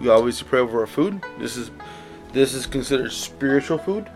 we 0.00 0.08
always 0.08 0.40
pray 0.42 0.60
over 0.60 0.80
our 0.80 0.86
food. 0.86 1.22
This 1.38 1.56
is 1.56 1.70
this 2.32 2.54
is 2.54 2.66
considered 2.66 3.12
spiritual 3.12 3.78
food. 3.78 4.08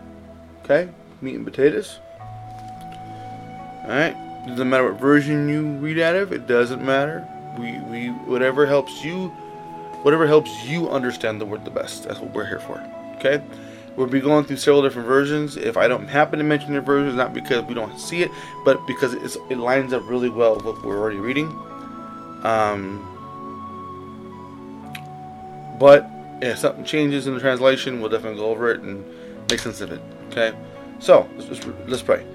Okay, 0.63 0.89
meat 1.21 1.35
and 1.35 1.45
potatoes. 1.45 1.99
All 3.83 3.89
right. 3.89 4.15
Doesn't 4.47 4.69
matter 4.69 4.91
what 4.91 4.99
version 4.99 5.49
you 5.49 5.67
read 5.77 5.99
out 5.99 6.15
of. 6.15 6.31
It 6.31 6.47
doesn't 6.47 6.83
matter. 6.83 7.27
We 7.57 7.79
we 7.79 8.07
whatever 8.09 8.65
helps 8.65 9.03
you, 9.03 9.27
whatever 10.03 10.27
helps 10.27 10.65
you 10.65 10.89
understand 10.89 11.41
the 11.41 11.45
word 11.45 11.65
the 11.65 11.71
best. 11.71 12.03
That's 12.03 12.19
what 12.19 12.33
we're 12.33 12.45
here 12.45 12.59
for. 12.59 12.81
Okay. 13.15 13.41
We'll 13.95 14.07
be 14.07 14.21
going 14.21 14.45
through 14.45 14.57
several 14.57 14.81
different 14.81 15.07
versions. 15.09 15.57
If 15.57 15.75
I 15.75 15.89
don't 15.89 16.07
happen 16.07 16.39
to 16.39 16.45
mention 16.45 16.73
the 16.73 16.79
versions, 16.79 17.15
not 17.15 17.33
because 17.33 17.65
we 17.65 17.73
don't 17.73 17.99
see 17.99 18.21
it, 18.21 18.31
but 18.63 18.85
because 18.87 19.13
it 19.13 19.57
lines 19.57 19.91
up 19.91 20.07
really 20.07 20.29
well 20.29 20.55
with 20.55 20.65
what 20.65 20.85
we're 20.85 20.97
already 20.97 21.17
reading. 21.17 21.49
Um, 22.43 23.05
but 25.79 26.09
if 26.41 26.57
something 26.59 26.83
changes 26.83 27.27
in 27.27 27.33
the 27.33 27.39
translation, 27.39 27.99
we'll 27.99 28.09
definitely 28.09 28.39
go 28.39 28.47
over 28.47 28.71
it 28.71 28.81
and 28.81 29.05
make 29.49 29.59
sense 29.59 29.81
of 29.81 29.91
it. 29.91 30.01
Okay? 30.29 30.53
So, 30.99 31.29
let's, 31.37 31.65
let's, 31.87 32.01
pray. 32.01 32.25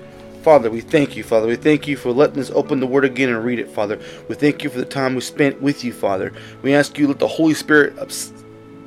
Father, 0.42 0.70
we 0.70 0.80
thank 0.80 1.16
you, 1.16 1.23
Father. 1.23 1.46
We 1.46 1.56
thank 1.56 1.87
you 1.87 1.96
for 1.96 2.11
letting 2.11 2.40
us 2.40 2.50
open 2.50 2.80
the 2.80 2.87
Word 2.87 3.04
again 3.04 3.28
and 3.28 3.44
read 3.44 3.58
it, 3.58 3.70
Father. 3.70 3.99
We 4.28 4.34
thank 4.34 4.64
you 4.64 4.70
for 4.70 4.78
the 4.78 4.84
time 4.84 5.14
we 5.14 5.20
spent 5.20 5.61
with 5.61 5.84
you, 5.84 5.92
Father. 5.92 6.32
We 6.62 6.75
ask 6.75 6.99
you 6.99 7.06
let 7.06 7.18
the 7.18 7.28
Holy 7.28 7.54
Spirit 7.54 7.94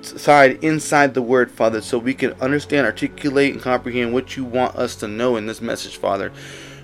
side 0.02 0.64
inside 0.64 1.14
the 1.14 1.22
Word, 1.22 1.52
Father, 1.52 1.82
so 1.82 1.98
we 1.98 2.14
can 2.14 2.34
understand, 2.34 2.86
articulate, 2.86 3.54
and 3.54 3.62
comprehend 3.62 4.14
what 4.14 4.36
you 4.36 4.46
want 4.46 4.76
us 4.76 4.96
to 4.98 5.08
know 5.08 5.36
in 5.36 5.46
this 5.46 5.62
message, 5.62 5.98
Father. 5.98 6.32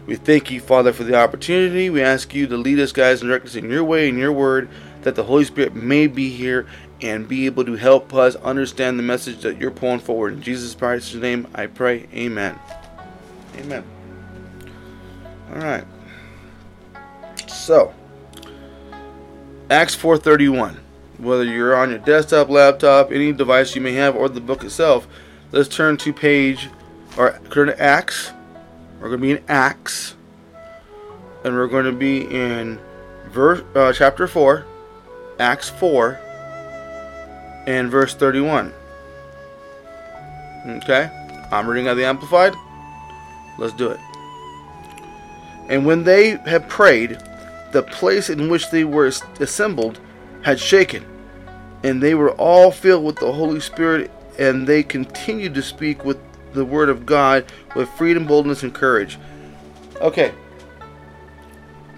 We 0.06 0.16
thank 0.16 0.52
you, 0.52 0.60
Father, 0.60 0.92
for 0.92 1.04
the 1.04 1.16
opportunity. 1.16 1.90
We 1.90 2.02
ask 2.02 2.34
you 2.34 2.46
to 2.48 2.58
lead 2.58 2.80
us, 2.80 2.92
guys, 2.92 3.22
and 3.22 3.30
direct 3.30 3.46
us 3.46 3.56
in 3.56 3.70
your 3.70 3.84
way 3.84 4.10
and 4.10 4.18
your 4.18 4.34
word, 4.34 4.70
that 5.04 5.16
the 5.16 5.24
Holy 5.24 5.46
Spirit 5.46 5.76
may 5.76 6.08
be 6.08 6.30
here 6.30 6.68
and 7.02 7.28
be 7.28 7.46
able 7.46 7.66
to 7.66 7.76
help 7.76 8.14
us 8.14 8.36
understand 8.38 9.00
the 9.00 9.04
message 9.04 9.42
that 9.42 9.60
you're 9.60 9.72
pulling 9.72 10.00
forward. 10.00 10.34
In 10.34 10.42
Jesus 10.42 10.76
Christ's 10.76 11.16
name, 11.16 11.48
I 11.56 11.68
pray. 11.68 12.08
Amen. 12.14 12.60
Amen. 13.58 13.84
All 15.54 15.60
right. 15.60 15.86
So, 17.48 17.94
Acts 19.70 19.96
4:31. 19.96 20.80
Whether 21.18 21.44
you're 21.44 21.76
on 21.76 21.92
your 21.92 22.00
desktop, 22.00 22.50
laptop, 22.50 23.12
any 23.12 23.32
device 23.32 23.76
you 23.76 23.82
may 23.82 23.94
have, 23.94 24.16
or 24.16 24.28
the 24.28 24.42
book 24.42 24.64
itself, 24.64 25.08
let's 25.52 25.70
turn 25.70 25.96
to 25.98 26.12
page 26.12 26.70
or 27.18 27.40
turn 27.50 27.68
to 27.68 27.82
Acts. 27.82 28.32
We're 29.04 29.10
going 29.10 29.20
to 29.20 29.28
be 29.28 29.32
in 29.32 29.44
Acts, 29.50 30.16
and 31.44 31.54
we're 31.54 31.68
going 31.68 31.84
to 31.84 31.92
be 31.92 32.22
in 32.22 32.80
verse 33.32 33.62
uh, 33.76 33.92
chapter 33.92 34.28
4, 34.28 34.66
Acts 35.40 35.70
4, 35.70 36.18
and 37.68 37.92
verse 37.92 38.16
31. 38.16 38.72
Okay, 40.66 41.12
I'm 41.52 41.68
reading 41.68 41.90
out 41.90 41.96
the 41.96 42.06
Amplified. 42.06 42.54
Let's 43.60 43.74
do 43.74 43.90
it. 43.90 44.00
And 45.68 45.86
when 45.86 46.06
they 46.06 46.38
had 46.38 46.70
prayed, 46.70 47.18
the 47.74 47.84
place 47.84 48.30
in 48.30 48.50
which 48.50 48.72
they 48.72 48.86
were 48.86 49.08
assembled 49.42 50.00
had 50.44 50.62
shaken, 50.62 51.04
and 51.84 52.02
they 52.02 52.16
were 52.16 52.32
all 52.36 52.72
filled 52.72 53.04
with 53.04 53.18
the 53.18 53.34
Holy 53.34 53.60
Spirit, 53.60 54.12
and 54.40 54.66
they 54.66 54.82
continued 54.82 55.56
to 55.56 55.62
speak 55.62 56.06
with 56.06 56.18
the 56.54 56.66
word 56.66 56.90
of 56.90 57.06
God 57.06 57.46
with 57.76 57.90
freedom, 57.90 58.26
boldness, 58.26 58.64
and 58.64 58.74
courage. 58.74 59.18
Okay. 60.02 60.34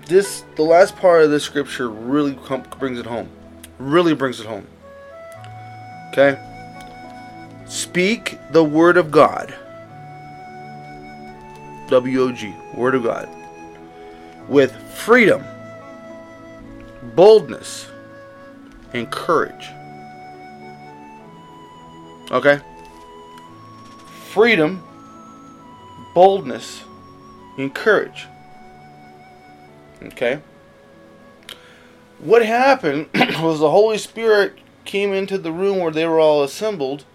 This 0.07 0.43
the 0.55 0.63
last 0.63 0.95
part 0.97 1.23
of 1.23 1.31
this 1.31 1.43
scripture 1.43 1.89
really 1.89 2.37
brings 2.79 2.99
it 2.99 3.05
home. 3.05 3.29
Really 3.79 4.13
brings 4.13 4.39
it 4.39 4.45
home. 4.45 4.67
Okay? 6.11 6.39
Speak 7.65 8.37
the 8.51 8.63
word 8.63 8.97
of 8.97 9.11
God. 9.11 9.53
W 11.89 12.21
O 12.21 12.31
G, 12.31 12.53
word 12.75 12.95
of 12.95 13.03
God. 13.03 13.27
With 14.47 14.71
freedom, 14.93 15.43
boldness, 17.15 17.87
and 18.93 19.09
courage. 19.11 19.69
Okay? 22.31 22.59
Freedom, 24.35 24.83
boldness, 26.13 26.83
and 27.57 27.73
courage. 27.73 28.27
Okay? 30.03 30.41
What 32.19 32.45
happened 32.45 33.07
was 33.41 33.61
the 33.61 33.71
Holy 33.71 33.97
Spirit 33.97 34.57
came 34.83 35.13
into 35.13 35.37
the 35.37 35.53
room 35.53 35.79
where 35.79 35.93
they 35.93 36.05
were 36.05 36.19
all 36.19 36.43
assembled, 36.43 37.05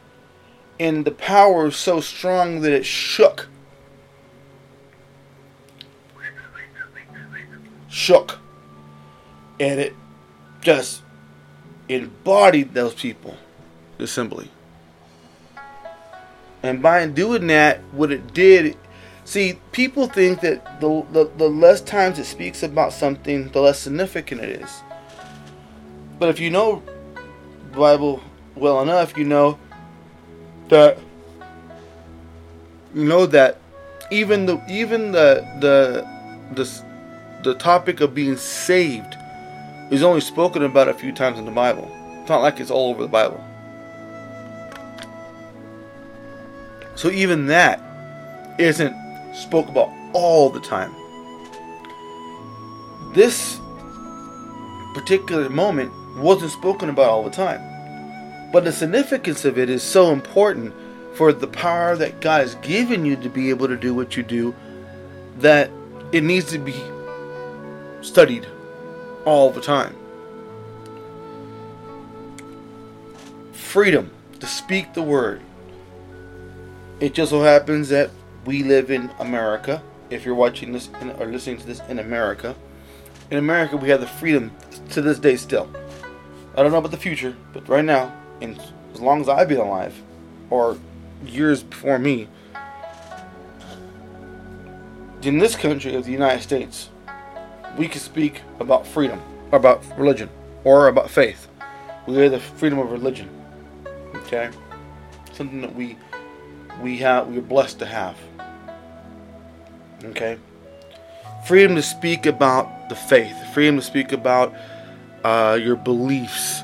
and 0.78 1.04
the 1.04 1.10
power 1.10 1.64
was 1.64 1.76
so 1.76 2.00
strong 2.00 2.62
that 2.62 2.72
it 2.72 2.86
shook. 2.86 3.48
Shook. 7.90 8.38
And 9.60 9.78
it 9.78 9.94
just 10.62 11.02
embodied 11.86 12.72
those 12.72 12.94
people, 12.94 13.36
the 13.98 14.04
assembly. 14.04 14.50
And 16.62 16.82
by 16.82 17.06
doing 17.06 17.46
that, 17.48 17.80
what 17.92 18.12
it 18.12 18.34
did, 18.34 18.76
see, 19.24 19.58
people 19.72 20.06
think 20.06 20.40
that 20.40 20.80
the, 20.80 21.06
the, 21.12 21.30
the 21.36 21.48
less 21.48 21.80
times 21.80 22.18
it 22.18 22.24
speaks 22.24 22.62
about 22.62 22.92
something, 22.92 23.48
the 23.48 23.60
less 23.60 23.78
significant 23.78 24.42
it 24.42 24.60
is. 24.60 24.82
But 26.18 26.28
if 26.28 26.38
you 26.38 26.50
know 26.50 26.82
Bible 27.72 28.22
well 28.54 28.82
enough, 28.82 29.16
you 29.16 29.24
know 29.24 29.58
that 30.68 30.98
you 32.94 33.04
know 33.04 33.26
that 33.26 33.58
even 34.10 34.46
the 34.46 34.62
even 34.68 35.12
the 35.12 35.46
the 35.60 36.06
the 36.54 36.84
the 37.42 37.54
topic 37.54 38.00
of 38.00 38.14
being 38.14 38.36
saved 38.36 39.16
is 39.90 40.02
only 40.02 40.20
spoken 40.20 40.62
about 40.62 40.88
a 40.88 40.94
few 40.94 41.12
times 41.12 41.38
in 41.38 41.46
the 41.46 41.50
Bible. 41.50 41.90
It's 42.20 42.28
not 42.28 42.42
like 42.42 42.60
it's 42.60 42.70
all 42.70 42.90
over 42.90 43.02
the 43.02 43.08
Bible. 43.08 43.42
So 47.00 47.10
even 47.10 47.46
that 47.46 47.80
isn't 48.58 48.94
spoke 49.34 49.70
about 49.70 49.88
all 50.12 50.50
the 50.50 50.60
time. 50.60 50.94
This 53.14 53.58
particular 54.92 55.48
moment 55.48 55.94
wasn't 56.18 56.52
spoken 56.52 56.90
about 56.90 57.08
all 57.08 57.24
the 57.24 57.30
time. 57.30 58.50
But 58.52 58.64
the 58.64 58.72
significance 58.72 59.46
of 59.46 59.56
it 59.56 59.70
is 59.70 59.82
so 59.82 60.12
important 60.12 60.74
for 61.14 61.32
the 61.32 61.46
power 61.46 61.96
that 61.96 62.20
God 62.20 62.42
has 62.42 62.56
given 62.56 63.06
you 63.06 63.16
to 63.16 63.30
be 63.30 63.48
able 63.48 63.68
to 63.68 63.78
do 63.78 63.94
what 63.94 64.14
you 64.18 64.22
do 64.22 64.54
that 65.38 65.70
it 66.12 66.22
needs 66.22 66.50
to 66.50 66.58
be 66.58 66.78
studied 68.02 68.46
all 69.24 69.48
the 69.48 69.62
time. 69.62 69.96
Freedom 73.54 74.10
to 74.38 74.46
speak 74.46 74.92
the 74.92 75.00
word. 75.00 75.40
It 77.00 77.14
just 77.14 77.30
so 77.30 77.40
happens 77.40 77.88
that 77.88 78.10
we 78.44 78.62
live 78.62 78.90
in 78.90 79.10
America. 79.18 79.82
If 80.10 80.26
you're 80.26 80.34
watching 80.34 80.72
this 80.72 80.90
in, 81.00 81.10
or 81.12 81.26
listening 81.26 81.56
to 81.56 81.66
this 81.66 81.80
in 81.88 81.98
America, 81.98 82.54
in 83.30 83.38
America 83.38 83.78
we 83.78 83.88
have 83.88 84.00
the 84.00 84.06
freedom 84.06 84.52
to 84.90 85.00
this 85.00 85.18
day 85.18 85.36
still. 85.36 85.70
I 86.54 86.62
don't 86.62 86.72
know 86.72 86.78
about 86.78 86.90
the 86.90 86.98
future, 86.98 87.34
but 87.54 87.66
right 87.70 87.84
now, 87.84 88.14
and 88.42 88.60
as 88.92 89.00
long 89.00 89.22
as 89.22 89.30
I've 89.30 89.48
been 89.48 89.60
alive, 89.60 89.94
or 90.50 90.76
years 91.24 91.62
before 91.62 91.98
me, 91.98 92.28
in 95.22 95.38
this 95.38 95.56
country 95.56 95.94
of 95.94 96.04
the 96.04 96.12
United 96.12 96.42
States, 96.42 96.90
we 97.78 97.88
can 97.88 98.00
speak 98.00 98.42
about 98.58 98.86
freedom, 98.86 99.22
about 99.52 99.82
religion, 99.96 100.28
or 100.64 100.88
about 100.88 101.08
faith. 101.08 101.48
We 102.06 102.16
have 102.16 102.32
the 102.32 102.40
freedom 102.40 102.78
of 102.78 102.92
religion. 102.92 103.30
Okay, 104.16 104.50
something 105.32 105.62
that 105.62 105.74
we 105.74 105.96
we 106.80 106.98
have 106.98 107.28
we're 107.28 107.40
blessed 107.40 107.78
to 107.80 107.86
have. 107.86 108.16
Okay, 110.04 110.38
freedom 111.46 111.76
to 111.76 111.82
speak 111.82 112.26
about 112.26 112.88
the 112.88 112.94
faith, 112.94 113.36
freedom 113.52 113.76
to 113.76 113.82
speak 113.82 114.12
about 114.12 114.54
uh, 115.24 115.58
your 115.60 115.76
beliefs. 115.76 116.62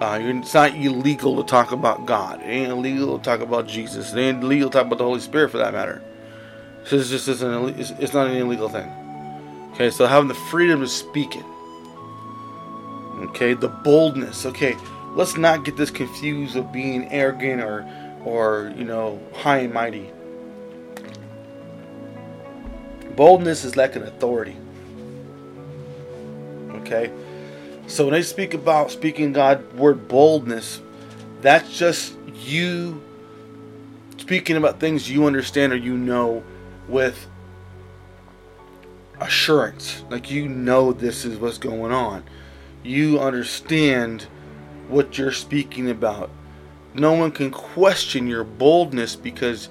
Uh, 0.00 0.18
it's 0.20 0.54
not 0.54 0.74
illegal 0.74 1.42
to 1.42 1.48
talk 1.48 1.72
about 1.72 2.04
God. 2.04 2.40
It 2.40 2.46
ain't 2.46 2.72
illegal 2.72 3.18
to 3.18 3.24
talk 3.24 3.40
about 3.40 3.66
Jesus. 3.66 4.12
It 4.12 4.18
ain't 4.18 4.42
illegal 4.42 4.68
to 4.68 4.72
talk 4.72 4.86
about 4.86 4.98
the 4.98 5.04
Holy 5.04 5.20
Spirit 5.20 5.50
for 5.50 5.58
that 5.58 5.72
matter. 5.72 6.02
So 6.84 6.96
it's 6.96 7.08
just 7.08 7.28
isn't 7.28 7.78
it's, 7.78 7.90
it's 7.92 8.12
not 8.12 8.28
an 8.28 8.36
illegal 8.36 8.68
thing. 8.68 8.90
Okay, 9.72 9.90
so 9.90 10.06
having 10.06 10.28
the 10.28 10.34
freedom 10.34 10.80
to 10.80 10.88
speak 10.88 11.36
it. 11.36 11.44
Okay, 13.28 13.54
the 13.54 13.68
boldness. 13.68 14.46
Okay, 14.46 14.76
let's 15.14 15.36
not 15.36 15.64
get 15.64 15.76
this 15.76 15.90
confused 15.90 16.56
of 16.56 16.72
being 16.72 17.08
arrogant 17.10 17.62
or 17.62 17.86
or 18.24 18.72
you 18.76 18.84
know 18.84 19.20
high 19.32 19.58
and 19.58 19.74
mighty. 19.74 20.10
Boldness 23.16 23.64
is 23.64 23.76
like 23.76 23.94
an 23.96 24.02
authority. 24.02 24.56
Okay, 26.70 27.12
so 27.86 28.04
when 28.04 28.14
they 28.14 28.22
speak 28.22 28.54
about 28.54 28.90
speaking 28.90 29.32
God 29.32 29.72
word 29.74 30.08
boldness, 30.08 30.80
that's 31.40 31.76
just 31.76 32.16
you 32.34 33.02
speaking 34.16 34.56
about 34.56 34.80
things 34.80 35.10
you 35.10 35.26
understand 35.26 35.72
or 35.72 35.76
you 35.76 35.96
know 35.96 36.42
with 36.88 37.26
assurance. 39.20 40.02
Like 40.10 40.30
you 40.30 40.48
know 40.48 40.92
this 40.92 41.24
is 41.24 41.38
what's 41.38 41.58
going 41.58 41.92
on. 41.92 42.24
You 42.82 43.20
understand 43.20 44.26
what 44.88 45.16
you're 45.16 45.32
speaking 45.32 45.90
about. 45.90 46.30
No 46.94 47.12
one 47.12 47.32
can 47.32 47.50
question 47.50 48.26
your 48.28 48.44
boldness 48.44 49.16
because 49.16 49.68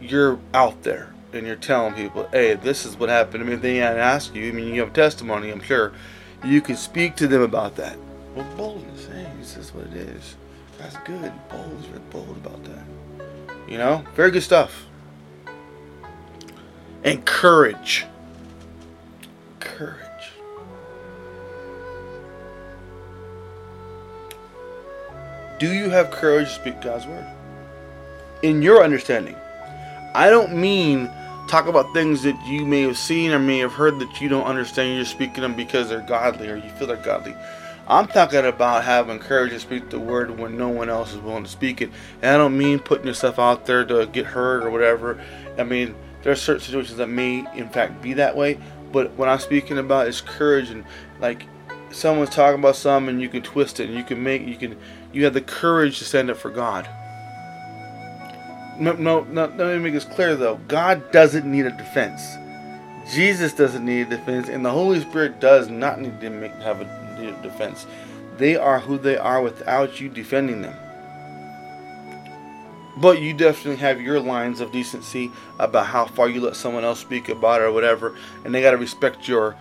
you're 0.00 0.38
out 0.52 0.82
there 0.82 1.14
and 1.32 1.46
you're 1.46 1.56
telling 1.56 1.94
people, 1.94 2.28
hey, 2.32 2.54
this 2.54 2.84
is 2.84 2.96
what 2.96 3.08
happened. 3.08 3.42
I 3.42 3.46
mean, 3.46 3.54
if 3.56 3.62
they 3.62 3.80
ask 3.80 4.34
you, 4.34 4.48
I 4.48 4.52
mean, 4.52 4.74
you 4.74 4.80
have 4.80 4.92
testimony, 4.92 5.50
I'm 5.50 5.60
sure. 5.60 5.92
You 6.44 6.60
can 6.60 6.76
speak 6.76 7.16
to 7.16 7.28
them 7.28 7.42
about 7.42 7.76
that. 7.76 7.96
Well, 8.34 8.46
boldness, 8.56 9.06
hey, 9.06 9.30
this 9.38 9.56
is 9.56 9.72
what 9.72 9.86
it 9.86 9.94
is. 9.94 10.36
That's 10.78 10.96
good. 10.98 11.32
Bold, 11.48 11.86
very 11.86 12.00
bold 12.10 12.36
about 12.44 12.62
that. 12.64 12.84
You 13.68 13.78
know, 13.78 14.04
very 14.14 14.30
good 14.30 14.42
stuff. 14.42 14.86
And 17.04 17.24
courage. 17.24 18.04
Courage. 19.60 20.02
Do 25.58 25.72
you 25.72 25.88
have 25.88 26.10
courage 26.10 26.48
to 26.48 26.54
speak 26.54 26.82
God's 26.82 27.06
word? 27.06 27.26
In 28.42 28.60
your 28.60 28.82
understanding. 28.84 29.36
I 30.14 30.28
don't 30.28 30.54
mean 30.54 31.10
talk 31.48 31.66
about 31.66 31.92
things 31.94 32.22
that 32.24 32.36
you 32.46 32.66
may 32.66 32.82
have 32.82 32.98
seen 32.98 33.30
or 33.30 33.38
may 33.38 33.58
have 33.58 33.72
heard 33.72 33.98
that 34.00 34.20
you 34.20 34.28
don't 34.28 34.44
understand. 34.44 34.96
You're 34.96 35.06
speaking 35.06 35.42
them 35.42 35.56
because 35.56 35.88
they're 35.88 36.00
godly 36.00 36.50
or 36.50 36.56
you 36.56 36.68
feel 36.70 36.88
they're 36.88 36.96
godly. 36.96 37.34
I'm 37.88 38.06
talking 38.08 38.44
about 38.44 38.84
having 38.84 39.18
courage 39.18 39.52
to 39.52 39.60
speak 39.60 39.88
the 39.90 40.00
word 40.00 40.36
when 40.38 40.58
no 40.58 40.68
one 40.68 40.90
else 40.90 41.12
is 41.12 41.20
willing 41.20 41.44
to 41.44 41.50
speak 41.50 41.80
it. 41.80 41.90
And 42.20 42.32
I 42.32 42.36
don't 42.36 42.58
mean 42.58 42.78
putting 42.78 43.06
yourself 43.06 43.38
out 43.38 43.64
there 43.64 43.84
to 43.84 44.06
get 44.06 44.26
hurt 44.26 44.64
or 44.64 44.70
whatever. 44.70 45.22
I 45.56 45.62
mean, 45.62 45.94
there 46.22 46.32
are 46.32 46.36
certain 46.36 46.62
situations 46.62 46.98
that 46.98 47.06
may, 47.06 47.46
in 47.54 47.68
fact, 47.70 48.02
be 48.02 48.12
that 48.14 48.36
way. 48.36 48.58
But 48.92 49.12
what 49.12 49.28
I'm 49.28 49.38
speaking 49.38 49.78
about 49.78 50.08
is 50.08 50.20
courage 50.20 50.70
and 50.70 50.84
like 51.20 51.46
someone's 51.90 52.30
talking 52.30 52.60
about 52.60 52.76
something 52.76 53.14
and 53.14 53.22
you 53.22 53.28
can 53.28 53.42
twist 53.42 53.80
it 53.80 53.88
and 53.88 53.96
you 53.96 54.04
can 54.04 54.22
make 54.22 54.46
you 54.46 54.56
can 54.56 54.76
you 55.12 55.24
have 55.24 55.34
the 55.34 55.40
courage 55.40 55.98
to 55.98 56.04
stand 56.04 56.30
up 56.30 56.36
for 56.36 56.50
God. 56.50 56.88
No, 58.78 58.92
no, 58.92 59.24
no 59.24 59.46
let 59.46 59.58
me 59.58 59.78
make 59.78 59.94
this 59.94 60.04
clear 60.04 60.36
though. 60.36 60.56
God 60.68 61.10
doesn't 61.12 61.50
need 61.50 61.66
a 61.66 61.70
defense. 61.70 62.22
Jesus 63.12 63.52
doesn't 63.52 63.84
need 63.84 64.08
a 64.08 64.10
defense, 64.10 64.48
and 64.48 64.64
the 64.64 64.70
Holy 64.70 65.00
Spirit 65.00 65.40
does 65.40 65.68
not 65.68 66.00
need 66.00 66.20
to 66.20 66.28
make, 66.28 66.52
have 66.54 66.80
a 66.80 67.42
defense. 67.42 67.86
They 68.36 68.56
are 68.56 68.80
who 68.80 68.98
they 68.98 69.16
are 69.16 69.40
without 69.40 70.00
you 70.00 70.08
defending 70.08 70.62
them. 70.62 70.74
But 72.98 73.20
you 73.20 73.32
definitely 73.34 73.76
have 73.76 74.00
your 74.00 74.18
lines 74.18 74.60
of 74.60 74.72
decency 74.72 75.30
about 75.60 75.86
how 75.86 76.06
far 76.06 76.28
you 76.28 76.40
let 76.40 76.56
someone 76.56 76.82
else 76.82 76.98
speak 76.98 77.28
about 77.28 77.60
it 77.60 77.64
or 77.64 77.72
whatever, 77.72 78.16
and 78.44 78.54
they 78.54 78.60
gotta 78.60 78.76
respect 78.76 79.28
your, 79.28 79.54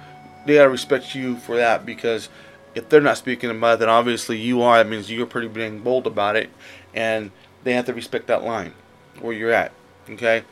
they 0.45 0.55
gotta 0.55 0.69
respect 0.69 1.15
you 1.15 1.37
for 1.37 1.55
that 1.57 1.85
because 1.85 2.29
if 2.73 2.89
they're 2.89 3.01
not 3.01 3.17
speaking 3.17 3.49
about 3.49 3.75
it, 3.75 3.79
then 3.79 3.89
obviously 3.89 4.37
you 4.37 4.61
are. 4.61 4.77
That 4.77 4.89
means 4.89 5.09
you're 5.09 5.25
pretty 5.25 5.47
being 5.47 5.79
bold 5.79 6.07
about 6.07 6.35
it, 6.35 6.49
and 6.93 7.31
they 7.63 7.73
have 7.73 7.85
to 7.85 7.93
respect 7.93 8.27
that 8.27 8.43
line 8.43 8.73
where 9.19 9.33
you're 9.33 9.51
at. 9.51 9.71
Okay. 10.09 10.43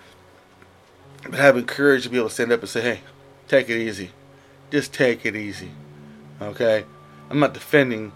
But 1.23 1.35
having 1.35 1.65
courage 1.65 2.03
to 2.03 2.09
be 2.09 2.17
able 2.17 2.29
to 2.29 2.33
stand 2.33 2.51
up 2.51 2.61
and 2.61 2.69
say, 2.69 2.81
"Hey, 2.81 2.99
take 3.47 3.69
it 3.69 3.77
easy. 3.77 4.11
Just 4.71 4.93
take 4.93 5.25
it 5.25 5.35
easy." 5.35 5.71
Okay. 6.41 6.85
I'm 7.29 7.39
not 7.39 7.53
defending 7.53 8.11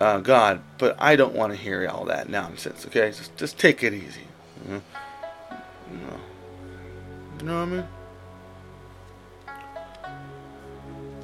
uh, 0.00 0.18
God, 0.18 0.62
but 0.78 0.96
I 0.98 1.16
don't 1.16 1.34
want 1.34 1.52
to 1.52 1.58
hear 1.58 1.88
all 1.88 2.04
that 2.06 2.28
nonsense. 2.28 2.86
Okay, 2.86 3.08
just 3.08 3.36
just 3.36 3.58
take 3.58 3.82
it 3.82 3.92
easy. 3.92 4.26
You 4.68 4.82
know, 5.98 6.20
you 7.38 7.46
know 7.46 7.60
what 7.60 7.68
I 7.68 7.70
mean? 7.70 7.88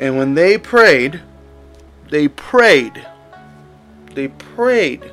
And 0.00 0.16
when 0.16 0.34
they 0.34 0.56
prayed, 0.56 1.20
they 2.08 2.26
prayed. 2.26 3.06
They 4.14 4.28
prayed. 4.28 5.12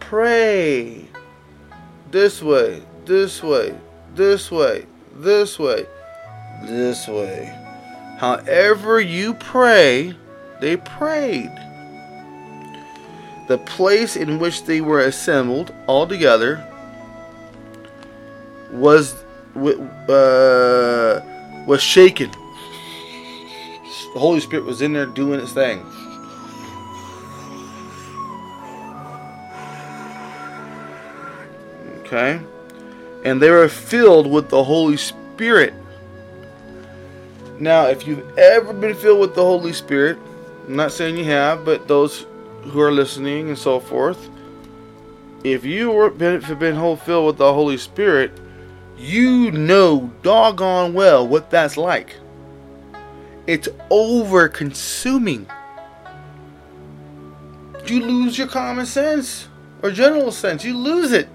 Pray. 0.00 1.08
This 2.10 2.42
way, 2.42 2.82
this 3.04 3.42
way, 3.42 3.78
this 4.14 4.50
way, 4.50 4.86
this 5.14 5.58
way, 5.58 5.86
this 6.64 7.06
way. 7.06 7.54
However 8.18 9.00
you 9.00 9.34
pray, 9.34 10.16
they 10.60 10.76
prayed. 10.76 11.52
The 13.46 13.58
place 13.58 14.16
in 14.16 14.40
which 14.40 14.64
they 14.64 14.80
were 14.80 15.00
assembled 15.00 15.72
all 15.86 16.08
together 16.08 16.64
was 18.72 19.14
uh, 19.54 21.20
was 21.66 21.80
shaken. 21.80 22.30
The 24.16 24.20
Holy 24.20 24.40
Spirit 24.40 24.64
was 24.64 24.80
in 24.80 24.94
there 24.94 25.04
doing 25.04 25.40
its 25.40 25.52
thing. 25.52 25.84
Okay? 31.98 32.40
And 33.26 33.42
they 33.42 33.50
were 33.50 33.68
filled 33.68 34.26
with 34.26 34.48
the 34.48 34.64
Holy 34.64 34.96
Spirit. 34.96 35.74
Now, 37.60 37.88
if 37.88 38.06
you've 38.06 38.38
ever 38.38 38.72
been 38.72 38.94
filled 38.94 39.20
with 39.20 39.34
the 39.34 39.44
Holy 39.44 39.74
Spirit, 39.74 40.16
I'm 40.66 40.76
not 40.76 40.92
saying 40.92 41.18
you 41.18 41.24
have, 41.24 41.66
but 41.66 41.86
those 41.86 42.24
who 42.62 42.80
are 42.80 42.92
listening 42.92 43.50
and 43.50 43.58
so 43.58 43.78
forth, 43.78 44.30
if 45.44 45.62
you 45.62 45.90
were 45.90 46.08
been, 46.08 46.40
filled 46.40 47.26
with 47.26 47.36
the 47.36 47.52
Holy 47.52 47.76
Spirit, 47.76 48.32
you 48.96 49.50
know 49.50 50.10
doggone 50.22 50.94
well 50.94 51.28
what 51.28 51.50
that's 51.50 51.76
like. 51.76 52.16
It's 53.46 53.68
over 53.90 54.48
consuming. 54.48 55.46
You 57.86 58.04
lose 58.04 58.36
your 58.36 58.48
common 58.48 58.86
sense 58.86 59.48
or 59.82 59.90
general 59.90 60.32
sense. 60.32 60.64
You 60.64 60.76
lose 60.76 61.12
it. 61.12 61.28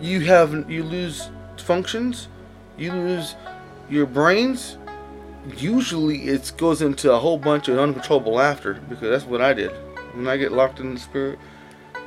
You 0.00 0.20
have 0.20 0.70
you 0.70 0.82
lose 0.82 1.28
functions. 1.58 2.28
You 2.78 2.92
lose 2.92 3.34
your 3.90 4.06
brains, 4.06 4.76
usually 5.56 6.28
it 6.28 6.52
goes 6.56 6.82
into 6.82 7.12
a 7.12 7.18
whole 7.18 7.38
bunch 7.38 7.68
of 7.68 7.78
uncontrollable 7.78 8.34
laughter 8.34 8.74
because 8.88 9.08
that's 9.08 9.24
what 9.24 9.40
I 9.40 9.54
did 9.54 9.70
when 10.14 10.28
I 10.28 10.36
get 10.36 10.52
locked 10.52 10.80
in 10.80 10.94
the 10.94 11.00
spirit. 11.00 11.38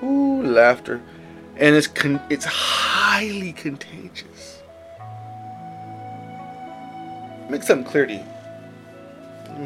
Ooh, 0.04 0.42
laughter, 0.44 1.02
and 1.58 1.76
it's 1.76 1.88
con- 1.88 2.22
it's 2.30 2.46
highly 2.46 3.54
contagious. 3.54 4.61
Make 7.52 7.64
something 7.64 7.86
clear 7.86 8.06
to 8.06 8.14
you. 8.14 8.24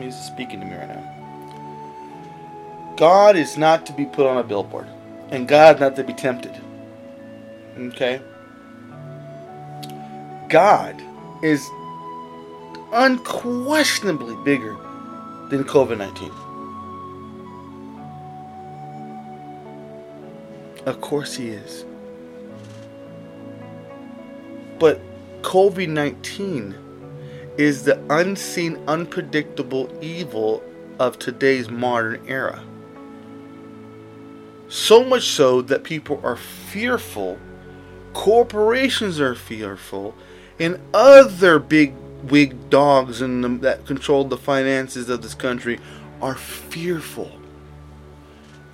He's 0.01 0.19
speaking 0.19 0.59
to 0.59 0.65
me 0.65 0.73
right 0.73 0.87
now. 0.87 2.95
God 2.97 3.35
is 3.35 3.59
not 3.59 3.85
to 3.85 3.93
be 3.93 4.05
put 4.05 4.25
on 4.25 4.37
a 4.37 4.43
billboard, 4.43 4.87
and 5.29 5.47
God 5.47 5.79
not 5.79 5.95
to 5.97 6.03
be 6.03 6.11
tempted. 6.11 6.59
Okay. 7.77 8.19
God 10.49 10.99
is 11.43 11.69
unquestionably 12.91 14.35
bigger 14.43 14.75
than 15.51 15.63
COVID 15.63 15.99
19. 15.99 16.31
Of 20.87 21.01
course, 21.01 21.35
he 21.35 21.49
is. 21.49 21.85
But 24.79 24.99
COVID 25.43 25.89
19 25.89 26.84
is 27.57 27.83
the 27.83 28.01
unseen, 28.09 28.81
unpredictable 28.87 29.89
evil 30.01 30.63
of 30.99 31.19
today's 31.19 31.69
modern 31.69 32.21
era. 32.27 32.63
So 34.67 35.03
much 35.03 35.27
so 35.29 35.61
that 35.63 35.83
people 35.83 36.19
are 36.23 36.35
fearful, 36.35 37.39
corporations 38.13 39.19
are 39.19 39.35
fearful, 39.35 40.15
and 40.59 40.79
other 40.93 41.59
big 41.59 41.93
wig 42.23 42.69
dogs 42.69 43.21
in 43.21 43.41
the, 43.41 43.49
that 43.49 43.85
control 43.85 44.23
the 44.23 44.37
finances 44.37 45.09
of 45.09 45.21
this 45.21 45.35
country 45.35 45.79
are 46.21 46.35
fearful 46.35 47.31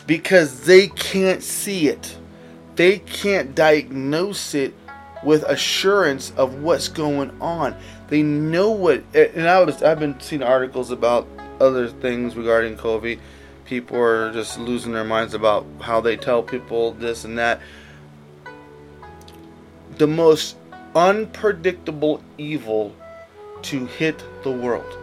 because 0.08 0.66
they 0.66 0.88
can't 0.88 1.44
see 1.44 1.88
it. 1.88 2.18
they 2.76 3.00
can't 3.00 3.54
diagnose 3.54 4.56
it 4.56 4.74
with 5.24 5.44
assurance 5.44 6.32
of 6.38 6.62
what's 6.62 6.88
going 6.88 7.32
on. 7.42 7.76
They 8.08 8.24
know 8.24 8.72
what, 8.72 9.04
and 9.14 9.48
I 9.48 9.64
was, 9.64 9.82
I've 9.84 10.00
been 10.00 10.20
seeing 10.20 10.44
articles 10.44 10.92
about 10.92 11.28
other 11.60 11.88
things 11.88 12.36
regarding 12.36 12.78
COVID. 12.78 13.20
People 13.66 13.98
are 13.98 14.34
just 14.34 14.60
losing 14.60 14.92
their 14.92 15.04
minds 15.04 15.34
about 15.34 15.66
how 15.80 16.02
they 16.02 16.18
tell 16.18 16.44
people 16.44 16.94
this 16.94 17.24
and 17.24 17.38
that. 17.38 17.62
The 19.98 20.08
most 20.08 20.58
unpredictable 20.96 22.22
evil 22.38 22.96
to 23.64 23.86
hit 23.86 24.24
the 24.44 24.52
world. 24.52 24.98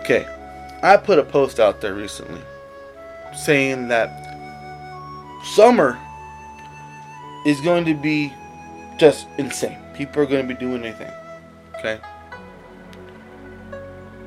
Okay, 0.00 0.26
I 0.82 0.96
put 0.96 1.18
a 1.18 1.24
post 1.24 1.58
out 1.58 1.80
there 1.80 1.94
recently 1.94 2.40
saying 3.34 3.88
that 3.88 4.25
summer 5.54 5.98
is 7.46 7.60
going 7.60 7.84
to 7.84 7.94
be 7.94 8.32
just 8.98 9.28
insane. 9.38 9.78
People 9.94 10.22
are 10.22 10.26
going 10.26 10.46
to 10.46 10.54
be 10.54 10.58
doing 10.58 10.84
anything. 10.84 11.12
Okay? 11.78 12.00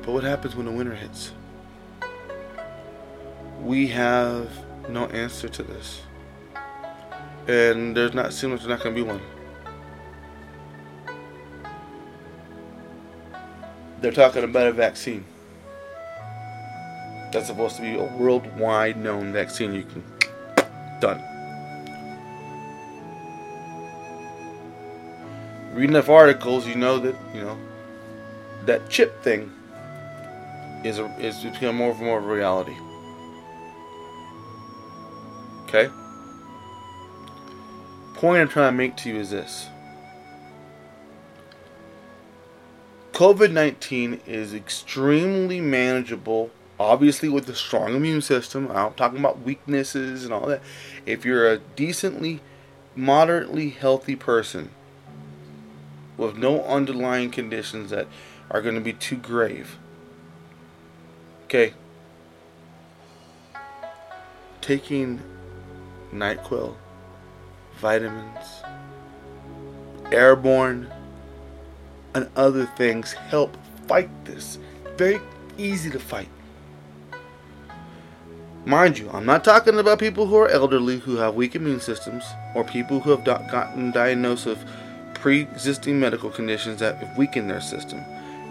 But 0.02 0.12
what 0.12 0.24
happens 0.24 0.56
when 0.56 0.66
the 0.66 0.72
winter 0.72 0.94
hits? 0.94 1.32
We 3.60 3.88
have 3.88 4.48
no 4.88 5.06
answer 5.06 5.48
to 5.48 5.62
this. 5.62 6.00
And 7.46 7.96
there's 7.96 8.14
not 8.14 8.32
seems 8.32 8.60
there's 8.60 8.68
not 8.68 8.82
going 8.82 8.96
to 8.96 9.04
be 9.04 9.06
one. 9.06 9.20
They're 14.00 14.12
talking 14.12 14.44
about 14.44 14.68
a 14.68 14.72
vaccine. 14.72 15.24
That's 17.32 17.48
supposed 17.48 17.76
to 17.76 17.82
be 17.82 17.96
a 17.96 18.04
worldwide 18.16 18.96
known 18.96 19.32
vaccine 19.32 19.74
you 19.74 19.82
can 19.82 20.02
done. 21.00 21.22
Reading 25.72 25.90
enough 25.90 26.08
articles, 26.08 26.66
you 26.66 26.74
know 26.74 26.98
that 26.98 27.14
you 27.34 27.40
know 27.42 27.56
that 28.66 28.88
chip 28.90 29.22
thing 29.22 29.52
is 30.84 30.98
a, 30.98 31.04
is 31.18 31.42
becoming 31.42 31.76
more 31.76 31.92
and 31.92 32.00
more 32.00 32.18
of 32.18 32.24
a 32.24 32.28
reality. 32.28 32.76
Okay. 35.64 35.88
Point 38.14 38.42
I'm 38.42 38.48
trying 38.48 38.72
to 38.72 38.76
make 38.76 38.96
to 38.98 39.08
you 39.08 39.16
is 39.16 39.30
this. 39.30 39.68
COVID 43.12 43.52
19 43.52 44.20
is 44.26 44.54
extremely 44.54 45.60
manageable 45.60 46.50
obviously 46.80 47.28
with 47.28 47.46
a 47.50 47.54
strong 47.54 47.94
immune 47.94 48.22
system. 48.22 48.70
I'm 48.70 48.94
talking 48.94 49.18
about 49.18 49.42
weaknesses 49.42 50.24
and 50.24 50.32
all 50.32 50.46
that. 50.46 50.62
If 51.04 51.26
you're 51.26 51.46
a 51.46 51.58
decently, 51.58 52.40
moderately 52.96 53.68
healthy 53.68 54.16
person 54.16 54.70
with 56.16 56.38
no 56.38 56.64
underlying 56.64 57.30
conditions 57.30 57.90
that 57.90 58.06
are 58.50 58.62
going 58.62 58.76
to 58.76 58.80
be 58.80 58.94
too 58.94 59.16
grave, 59.16 59.78
okay, 61.44 61.74
taking 64.62 65.20
NyQuil, 66.14 66.76
vitamins, 67.76 68.62
airborne, 70.10 70.90
and 72.14 72.30
other 72.36 72.64
things 72.64 73.12
help 73.12 73.54
fight 73.86 74.08
this. 74.24 74.58
Very 74.96 75.20
easy 75.58 75.90
to 75.90 76.00
fight. 76.00 76.28
Mind 78.70 79.00
you, 79.00 79.10
I'm 79.12 79.26
not 79.26 79.42
talking 79.42 79.76
about 79.80 79.98
people 79.98 80.26
who 80.28 80.36
are 80.36 80.46
elderly 80.48 81.00
who 81.00 81.16
have 81.16 81.34
weak 81.34 81.56
immune 81.56 81.80
systems 81.80 82.22
or 82.54 82.62
people 82.62 83.00
who 83.00 83.10
have 83.10 83.24
gotten 83.24 83.90
diagnosed 83.90 84.46
with 84.46 84.64
pre 85.12 85.40
existing 85.40 85.98
medical 85.98 86.30
conditions 86.30 86.78
that 86.78 86.98
have 86.98 87.18
weakened 87.18 87.50
their 87.50 87.60
system. 87.60 88.04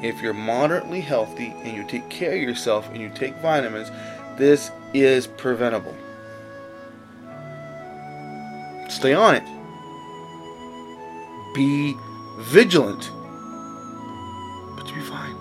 If 0.04 0.22
you're 0.22 0.34
moderately 0.34 1.00
healthy 1.00 1.56
and 1.64 1.74
you 1.74 1.88
take 1.88 2.10
care 2.10 2.36
of 2.36 2.42
yourself 2.42 2.90
and 2.90 2.98
you 3.00 3.10
take 3.16 3.34
vitamins, 3.36 3.92
this 4.38 4.72
is 4.94 5.26
preventable. 5.26 5.96
Stay 8.90 9.14
on 9.14 9.36
it. 9.36 9.44
Be 11.56 11.96
vigilant. 12.40 13.10
But 14.76 14.86
you'll 14.86 14.96
be 14.96 15.02
fine. 15.02 15.38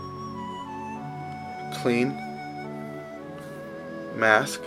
Clean 1.83 2.28
mask, 4.19 4.61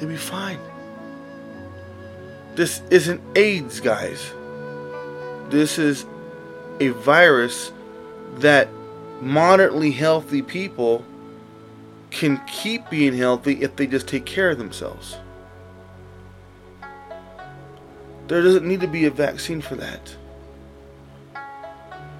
you'll 0.00 0.10
be 0.10 0.16
fine. 0.16 0.58
This 2.54 2.82
isn't 2.90 3.20
AIDS, 3.36 3.80
guys. 3.80 4.32
This 5.50 5.78
is 5.78 6.06
a 6.80 6.88
virus 6.88 7.72
that 8.36 8.68
moderately 9.20 9.90
healthy 9.90 10.42
people 10.42 11.04
can 12.10 12.40
keep 12.46 12.88
being 12.88 13.14
healthy 13.14 13.62
if 13.62 13.76
they 13.76 13.86
just 13.86 14.08
take 14.08 14.24
care 14.24 14.50
of 14.50 14.58
themselves. 14.58 15.16
There 18.28 18.42
doesn't 18.42 18.66
need 18.66 18.80
to 18.80 18.86
be 18.86 19.06
a 19.06 19.10
vaccine 19.10 19.60
for 19.60 19.74
that. 19.76 20.14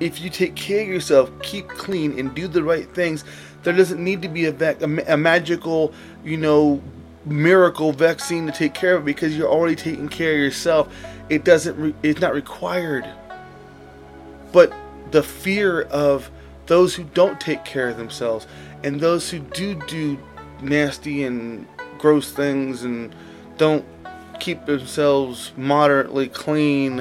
If 0.00 0.20
you 0.20 0.30
take 0.30 0.54
care 0.54 0.82
of 0.82 0.88
yourself, 0.88 1.30
keep 1.42 1.68
clean, 1.68 2.18
and 2.18 2.34
do 2.34 2.48
the 2.48 2.62
right 2.62 2.88
things, 2.94 3.24
there 3.62 3.72
doesn't 3.72 4.02
need 4.02 4.22
to 4.22 4.28
be 4.28 4.46
a, 4.46 4.52
vac- 4.52 4.82
a, 4.82 5.14
a 5.14 5.16
magical, 5.16 5.92
you 6.24 6.36
know, 6.36 6.82
miracle 7.24 7.92
vaccine 7.92 8.46
to 8.46 8.52
take 8.52 8.74
care 8.74 8.96
of 8.96 9.04
because 9.04 9.36
you're 9.36 9.50
already 9.50 9.76
taking 9.76 10.08
care 10.08 10.32
of 10.32 10.38
yourself. 10.38 10.94
It 11.28 11.44
doesn't. 11.44 11.76
Re- 11.76 11.94
it's 12.02 12.20
not 12.20 12.34
required. 12.34 13.06
But 14.52 14.72
the 15.10 15.22
fear 15.22 15.82
of 15.82 16.30
those 16.66 16.94
who 16.94 17.04
don't 17.04 17.40
take 17.40 17.64
care 17.64 17.88
of 17.88 17.96
themselves 17.96 18.46
and 18.82 19.00
those 19.00 19.30
who 19.30 19.38
do 19.38 19.74
do 19.86 20.18
nasty 20.62 21.24
and 21.24 21.66
gross 21.98 22.30
things 22.30 22.84
and 22.84 23.14
don't 23.56 23.84
keep 24.40 24.66
themselves 24.66 25.52
moderately 25.56 26.28
clean, 26.28 27.00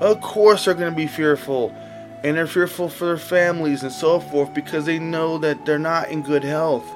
of 0.00 0.20
course 0.20 0.64
they're 0.64 0.74
going 0.74 0.92
to 0.92 0.96
be 0.96 1.06
fearful 1.06 1.74
and 2.22 2.36
they're 2.36 2.46
fearful 2.46 2.88
for 2.88 3.06
their 3.06 3.16
families 3.16 3.82
and 3.82 3.92
so 3.92 4.20
forth 4.20 4.52
because 4.52 4.84
they 4.84 4.98
know 4.98 5.38
that 5.38 5.64
they're 5.64 5.78
not 5.78 6.10
in 6.10 6.22
good 6.22 6.44
health. 6.44 6.86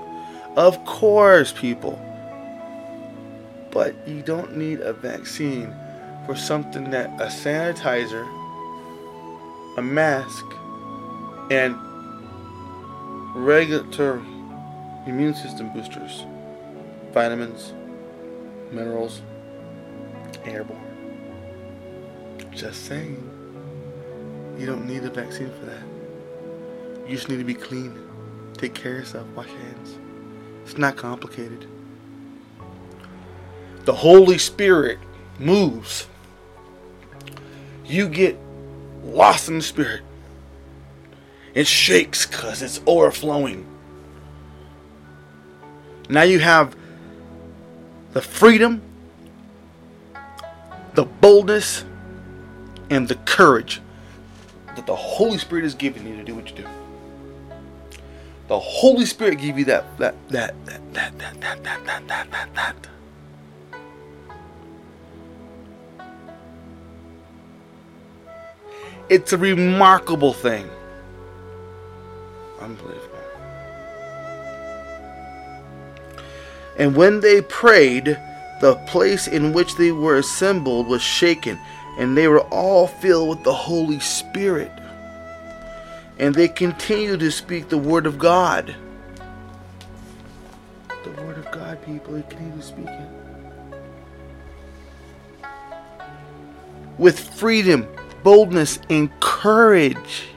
Of 0.57 0.85
course, 0.85 1.53
people. 1.53 2.01
But 3.71 3.95
you 4.07 4.23
don't 4.23 4.57
need 4.57 4.81
a 4.81 4.93
vaccine 4.93 5.75
for 6.27 6.37
something 6.37 6.91
that 6.91 7.09
a 7.21 7.27
sanitizer, 7.27 8.25
a 9.79 9.83
mask, 9.83 10.45
and 11.51 11.77
regulatory 13.35 14.23
immune 15.07 15.35
system 15.35 15.71
boosters, 15.71 16.25
vitamins, 17.13 17.73
minerals, 18.71 19.21
airborne. 20.45 20.81
Just 22.53 22.87
saying. 22.87 23.34
You 24.59 24.67
don't 24.67 24.87
need 24.87 25.05
a 25.05 25.11
vaccine 25.11 25.51
for 25.59 25.67
that. 25.67 25.83
You 27.09 27.17
just 27.17 27.29
need 27.29 27.39
to 27.39 27.45
be 27.45 27.55
clean. 27.55 27.99
Take 28.55 28.75
care 28.75 28.93
of 28.93 28.99
yourself. 29.01 29.27
Wash 29.35 29.49
your 29.49 29.59
hands. 29.59 29.99
It's 30.65 30.79
not 30.79 30.97
complicated. 30.97 31.67
The 33.85 33.93
Holy 33.93 34.39
Spirit 34.39 34.99
moves. 35.39 36.07
You 37.85 38.09
get 38.09 38.39
lost 39.03 39.49
in 39.49 39.57
the 39.59 39.63
Spirit. 39.63 40.03
It 41.53 41.67
shakes 41.67 42.27
because 42.27 42.63
it's 42.63 42.81
overflowing. 42.87 43.67
Now 46.09 46.23
you 46.23 46.39
have 46.39 46.77
the 48.13 48.23
freedom, 48.23 48.81
the 50.95 51.05
boldness, 51.05 51.85
and 52.91 53.09
the 53.09 53.17
courage 53.17 53.81
that 54.77 54.87
the 54.87 54.97
Holy 54.97 55.39
Spirit 55.39 55.65
is 55.65 55.75
giving 55.75 56.07
you 56.07 56.17
to 56.17 56.25
do 56.25 56.35
what 56.35 56.51
you 56.51 56.57
do. 56.57 56.69
The 58.49 58.59
Holy 58.59 59.07
Spirit 59.07 59.39
give 59.39 59.59
you 59.59 59.65
that 59.67 59.99
that 59.99 60.15
that 60.29 60.55
that 60.67 60.95
that 60.95 61.19
that 61.19 61.41
that 61.41 61.63
that 61.65 62.09
that 62.09 62.31
that 62.31 62.55
that. 62.55 62.89
It's 69.09 69.33
a 69.33 69.39
remarkable 69.39 70.33
thing. 70.33 70.69
Unbelievable. 72.61 73.11
And 76.79 76.97
when 76.97 77.21
they 77.21 77.43
prayed, 77.43 78.19
the 78.61 78.77
place 78.87 79.29
in 79.29 79.53
which 79.53 79.77
they 79.77 79.93
were 79.93 80.17
assembled 80.17 80.87
was 80.87 81.03
shaken 81.03 81.59
and 81.99 82.17
they 82.17 82.29
were 82.29 82.41
all 82.41 82.87
filled 82.87 83.29
with 83.29 83.45
the 83.45 83.53
Holy 83.53 84.01
Spirit. 84.01 84.73
And 86.19 86.35
they 86.35 86.49
continued 86.49 87.21
to 87.21 87.31
speak 87.31 87.69
the 87.69 87.79
Word 87.79 88.07
of 88.07 88.19
God. 88.19 88.75
The 91.03 91.11
Word 91.23 91.39
of 91.39 91.51
God. 91.51 91.85
People. 91.85 92.17
He 92.17 92.23
continued 92.23 92.65
speaking. 92.65 93.09
With 96.99 97.19
freedom, 97.19 97.89
boldness, 98.23 98.79
and 98.89 99.11
courage. 99.21 100.29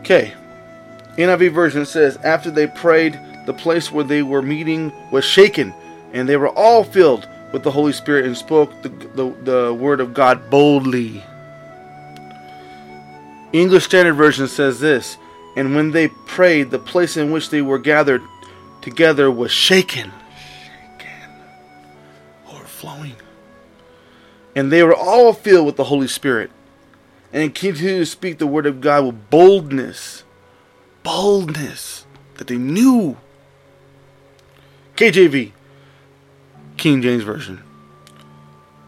Okay. 0.00 0.32
NIV 1.16 1.52
version 1.52 1.86
says, 1.86 2.16
After 2.18 2.50
they 2.50 2.66
prayed, 2.66 3.20
the 3.50 3.62
place 3.62 3.90
where 3.90 4.04
they 4.04 4.22
were 4.22 4.42
meeting 4.42 4.92
was 5.10 5.24
shaken, 5.24 5.74
and 6.12 6.28
they 6.28 6.36
were 6.36 6.50
all 6.50 6.84
filled 6.84 7.28
with 7.52 7.64
the 7.64 7.70
Holy 7.72 7.92
Spirit 7.92 8.24
and 8.24 8.36
spoke 8.36 8.70
the, 8.82 8.88
the, 8.88 9.34
the 9.42 9.74
word 9.74 9.98
of 9.98 10.14
God 10.14 10.48
boldly. 10.50 11.20
English 13.52 13.86
Standard 13.86 14.14
Version 14.14 14.46
says 14.46 14.78
this 14.78 15.18
And 15.56 15.74
when 15.74 15.90
they 15.90 16.06
prayed, 16.06 16.70
the 16.70 16.78
place 16.78 17.16
in 17.16 17.32
which 17.32 17.50
they 17.50 17.60
were 17.60 17.80
gathered 17.80 18.22
together 18.82 19.28
was 19.32 19.50
shaken. 19.50 20.12
Shaken. 20.62 21.30
Overflowing. 22.48 23.16
And 24.54 24.70
they 24.70 24.84
were 24.84 24.94
all 24.94 25.32
filled 25.32 25.66
with 25.66 25.74
the 25.74 25.90
Holy 25.90 26.06
Spirit 26.06 26.52
and 27.32 27.52
continued 27.52 27.98
to 27.98 28.06
speak 28.06 28.38
the 28.38 28.46
word 28.46 28.66
of 28.66 28.80
God 28.80 29.06
with 29.06 29.28
boldness. 29.28 30.22
Boldness 31.02 32.06
that 32.36 32.46
they 32.46 32.56
knew. 32.56 33.16
KJV, 35.00 35.52
King 36.76 37.00
James 37.00 37.22
Version. 37.22 37.62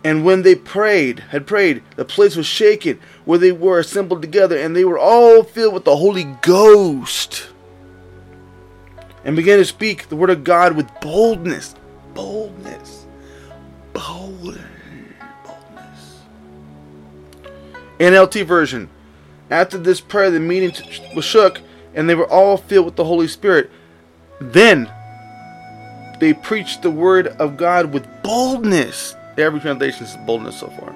And 0.05 0.27
when 0.27 0.43
they 0.43 0.55
prayed, 0.55 1.21
had 1.31 1.47
prayed, 1.47 1.83
the 1.97 2.05
place 2.05 2.37
was 2.37 2.45
shaken 2.45 3.01
where 3.25 3.39
they 3.39 3.51
were 3.51 3.79
assembled 3.79 4.21
together, 4.21 4.59
and 4.59 4.77
they 4.77 4.85
were 4.85 4.99
all 4.99 5.43
filled 5.43 5.73
with 5.73 5.85
the 5.85 5.97
Holy 5.97 6.25
Ghost. 6.43 7.49
And 9.25 9.37
began 9.37 9.57
to 9.57 9.65
speak 9.65 10.11
the 10.11 10.17
word 10.17 10.29
of 10.29 10.45
God 10.45 10.77
with 10.77 10.87
boldness. 11.01 11.75
Boldness. 12.13 13.07
Bold. 13.95 14.59
Boldness. 15.47 16.21
NLT 17.99 18.45
version. 18.45 18.91
After 19.49 19.79
this 19.79 20.03
prayer, 20.03 20.31
the 20.31 20.41
meeting 20.41 20.75
was 21.17 21.25
shook, 21.25 21.63
and 21.95 22.07
they 22.07 22.15
were 22.15 22.29
all 22.29 22.59
filled 22.59 22.85
with 22.85 22.97
the 22.97 23.05
Holy 23.05 23.29
Spirit. 23.29 23.71
Then 24.39 24.93
they 26.23 26.33
preached 26.33 26.83
the 26.83 26.91
word 26.91 27.27
of 27.41 27.57
God 27.57 27.93
with 27.93 28.07
boldness. 28.23 29.17
Every 29.37 29.59
translation 29.59 30.05
is 30.05 30.17
boldness 30.19 30.57
so 30.57 30.69
far. 30.69 30.95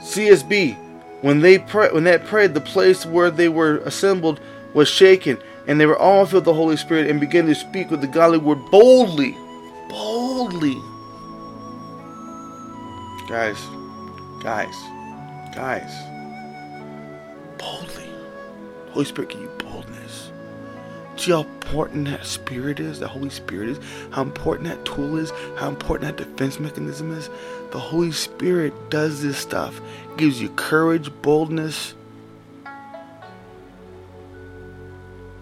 CSB, 0.00 0.74
when 1.22 1.38
they 1.38 1.60
pray, 1.60 1.92
when 1.92 2.02
that 2.02 2.24
prayed, 2.24 2.52
the 2.52 2.60
place 2.60 3.06
where 3.06 3.30
they 3.30 3.48
were 3.48 3.76
assembled 3.84 4.40
was 4.74 4.88
shaken, 4.88 5.38
and 5.68 5.80
they 5.80 5.86
were 5.86 5.96
all 5.96 6.26
filled 6.26 6.40
with 6.40 6.44
the 6.46 6.54
Holy 6.54 6.76
Spirit 6.76 7.08
and 7.08 7.20
began 7.20 7.46
to 7.46 7.54
speak 7.54 7.88
with 7.88 8.00
the 8.00 8.08
godly 8.08 8.38
word 8.38 8.58
boldly, 8.72 9.36
boldly. 9.88 10.82
Guys, 13.28 13.62
guys, 14.42 14.74
guys, 15.54 15.92
boldly. 17.56 18.10
Holy 18.90 19.04
Spirit, 19.04 19.30
give 19.30 19.42
you 19.42 19.50
boldness. 19.60 20.32
See 21.16 21.32
how 21.32 21.40
important 21.40 22.08
that 22.08 22.26
spirit 22.26 22.78
is, 22.78 23.00
the 23.00 23.08
Holy 23.08 23.30
Spirit 23.30 23.70
is, 23.70 23.80
how 24.10 24.22
important 24.22 24.68
that 24.68 24.84
tool 24.84 25.16
is, 25.16 25.32
how 25.56 25.68
important 25.68 26.16
that 26.16 26.24
defense 26.24 26.60
mechanism 26.60 27.16
is. 27.16 27.30
The 27.72 27.80
Holy 27.80 28.12
Spirit 28.12 28.90
does 28.90 29.22
this 29.22 29.38
stuff. 29.38 29.80
Gives 30.16 30.40
you 30.40 30.50
courage, 30.50 31.10
boldness, 31.22 31.94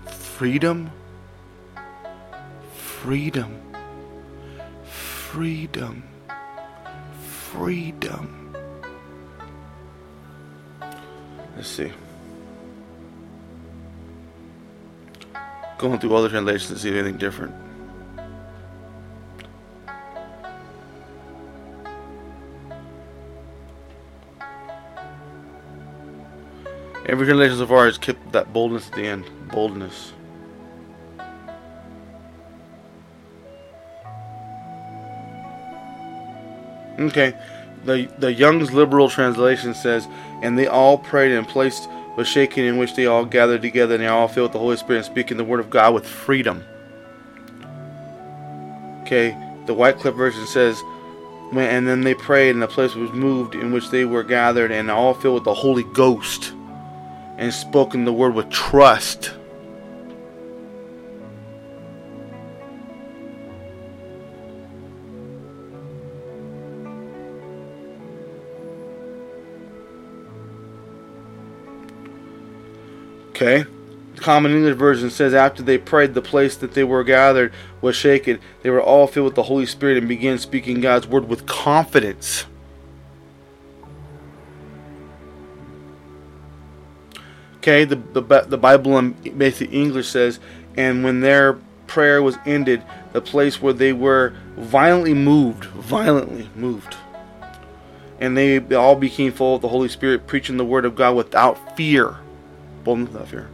freedom, 0.06 0.90
freedom, 2.74 3.60
freedom, 4.84 6.04
freedom. 7.50 8.54
Let's 11.56 11.68
see. 11.68 11.92
Going 15.78 15.98
through 15.98 16.14
all 16.14 16.22
the 16.22 16.28
translations 16.28 16.70
to 16.70 16.78
see 16.78 16.90
anything 16.90 17.18
different. 17.18 17.54
Every 27.06 27.26
translation 27.26 27.58
so 27.58 27.66
far 27.66 27.84
has 27.84 27.98
kept 27.98 28.32
that 28.32 28.52
boldness 28.52 28.88
at 28.88 28.94
the 28.94 29.06
end. 29.06 29.24
Boldness. 29.50 30.12
Okay. 36.98 37.34
The 37.84 38.06
the 38.18 38.32
Young's 38.32 38.72
Literal 38.72 39.10
Translation 39.10 39.74
says, 39.74 40.08
and 40.42 40.58
they 40.58 40.66
all 40.66 40.96
prayed 40.96 41.32
and 41.32 41.46
placed 41.46 41.88
was 42.16 42.28
shaken 42.28 42.64
in 42.64 42.78
which 42.78 42.94
they 42.94 43.06
all 43.06 43.24
gathered 43.24 43.62
together 43.62 43.94
and 43.94 44.02
they 44.02 44.08
all 44.08 44.28
filled 44.28 44.46
with 44.46 44.52
the 44.52 44.58
Holy 44.58 44.76
Spirit 44.76 44.98
and 44.98 45.06
speaking 45.06 45.36
the 45.36 45.44
word 45.44 45.60
of 45.60 45.70
God 45.70 45.94
with 45.94 46.06
freedom. 46.06 46.64
Okay, 49.02 49.36
the 49.66 49.74
Wycliffe 49.74 50.14
version 50.14 50.46
says, 50.46 50.80
and 51.52 51.86
then 51.86 52.00
they 52.00 52.14
prayed 52.14 52.50
and 52.50 52.62
the 52.62 52.68
place 52.68 52.94
was 52.94 53.12
moved 53.12 53.54
in 53.54 53.72
which 53.72 53.90
they 53.90 54.04
were 54.04 54.22
gathered 54.22 54.72
and 54.72 54.90
all 54.90 55.14
filled 55.14 55.34
with 55.34 55.44
the 55.44 55.54
Holy 55.54 55.84
Ghost 55.84 56.52
and 57.36 57.52
spoken 57.52 58.04
the 58.04 58.12
word 58.12 58.34
with 58.34 58.50
trust. 58.50 59.32
Okay. 73.34 73.64
The 74.14 74.20
Common 74.20 74.52
English 74.52 74.76
Version 74.76 75.10
says, 75.10 75.34
After 75.34 75.60
they 75.60 75.76
prayed, 75.76 76.14
the 76.14 76.22
place 76.22 76.56
that 76.58 76.72
they 76.72 76.84
were 76.84 77.02
gathered 77.02 77.52
was 77.80 77.96
shaken. 77.96 78.38
They 78.62 78.70
were 78.70 78.80
all 78.80 79.08
filled 79.08 79.24
with 79.24 79.34
the 79.34 79.42
Holy 79.42 79.66
Spirit 79.66 79.98
and 79.98 80.06
began 80.06 80.38
speaking 80.38 80.80
God's 80.80 81.08
word 81.08 81.28
with 81.28 81.44
confidence. 81.44 82.46
Okay, 87.56 87.84
the, 87.84 87.96
the, 87.96 88.42
the 88.42 88.58
Bible 88.58 88.96
in 88.98 89.14
basic 89.36 89.72
English 89.72 90.06
says, 90.06 90.38
And 90.76 91.02
when 91.02 91.20
their 91.20 91.54
prayer 91.88 92.22
was 92.22 92.36
ended, 92.46 92.84
the 93.12 93.20
place 93.20 93.60
where 93.60 93.72
they 93.72 93.92
were 93.92 94.32
violently 94.56 95.14
moved, 95.14 95.64
violently 95.64 96.48
moved. 96.54 96.96
And 98.20 98.36
they 98.36 98.60
all 98.76 98.94
became 98.94 99.32
full 99.32 99.56
of 99.56 99.62
the 99.62 99.68
Holy 99.68 99.88
Spirit, 99.88 100.28
preaching 100.28 100.56
the 100.56 100.64
word 100.64 100.84
of 100.84 100.94
God 100.94 101.16
without 101.16 101.76
fear 101.76 102.18
without 102.84 103.28
fear. 103.28 103.48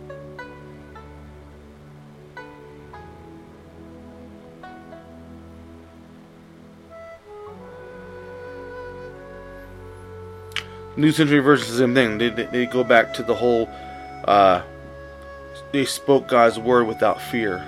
New 10.96 11.12
Century 11.12 11.38
Version 11.38 11.66
is 11.66 11.72
the 11.72 11.78
same 11.78 11.94
thing. 11.94 12.18
They, 12.18 12.28
they, 12.28 12.44
they, 12.46 12.66
go 12.66 12.84
back 12.84 13.14
to 13.14 13.22
the 13.22 13.34
whole, 13.34 13.68
uh, 14.24 14.62
they 15.72 15.84
spoke 15.84 16.28
God's 16.28 16.58
word 16.58 16.86
without 16.86 17.22
fear. 17.22 17.64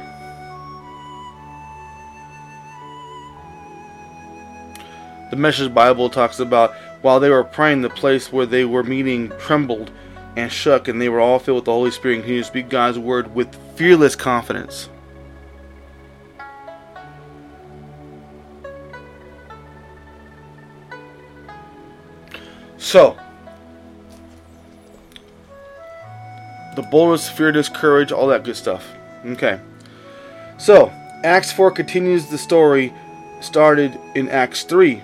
The 5.30 5.36
Message 5.36 5.72
Bible 5.72 6.10
talks 6.10 6.40
about 6.40 6.74
while 7.00 7.20
they 7.20 7.30
were 7.30 7.44
praying, 7.44 7.80
the 7.80 7.88
place 7.88 8.30
where 8.30 8.44
they 8.44 8.64
were 8.66 8.82
meeting 8.82 9.30
trembled 9.38 9.90
and 10.36 10.50
shook, 10.50 10.88
and 10.88 11.00
they 11.00 11.08
were 11.08 11.20
all 11.20 11.38
filled 11.38 11.56
with 11.56 11.64
the 11.66 11.72
Holy 11.72 11.90
Spirit 11.90 12.14
and 12.14 12.22
continued 12.24 12.44
to 12.44 12.48
speak 12.48 12.68
God's 12.68 12.98
word 12.98 13.34
with 13.34 13.54
fearless 13.76 14.16
confidence. 14.16 14.88
So, 22.78 23.16
the 26.74 26.82
boldness, 26.82 27.28
fearless 27.28 27.68
courage, 27.68 28.12
all 28.12 28.26
that 28.28 28.44
good 28.44 28.56
stuff. 28.56 28.90
Okay. 29.24 29.60
So, 30.58 30.92
Acts 31.24 31.52
4 31.52 31.70
continues 31.70 32.26
the 32.26 32.38
story 32.38 32.92
started 33.40 33.98
in 34.14 34.28
Acts 34.28 34.64
3. 34.64 35.02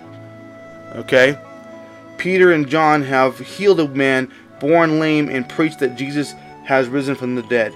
Okay. 0.96 1.38
Peter 2.16 2.52
and 2.52 2.68
John 2.68 3.02
have 3.02 3.38
healed 3.38 3.80
a 3.80 3.88
man 3.88 4.32
born 4.60 4.98
lame 4.98 5.28
and 5.28 5.48
preach 5.48 5.76
that 5.78 5.96
Jesus 5.96 6.34
has 6.64 6.88
risen 6.88 7.14
from 7.14 7.34
the 7.34 7.42
dead. 7.42 7.72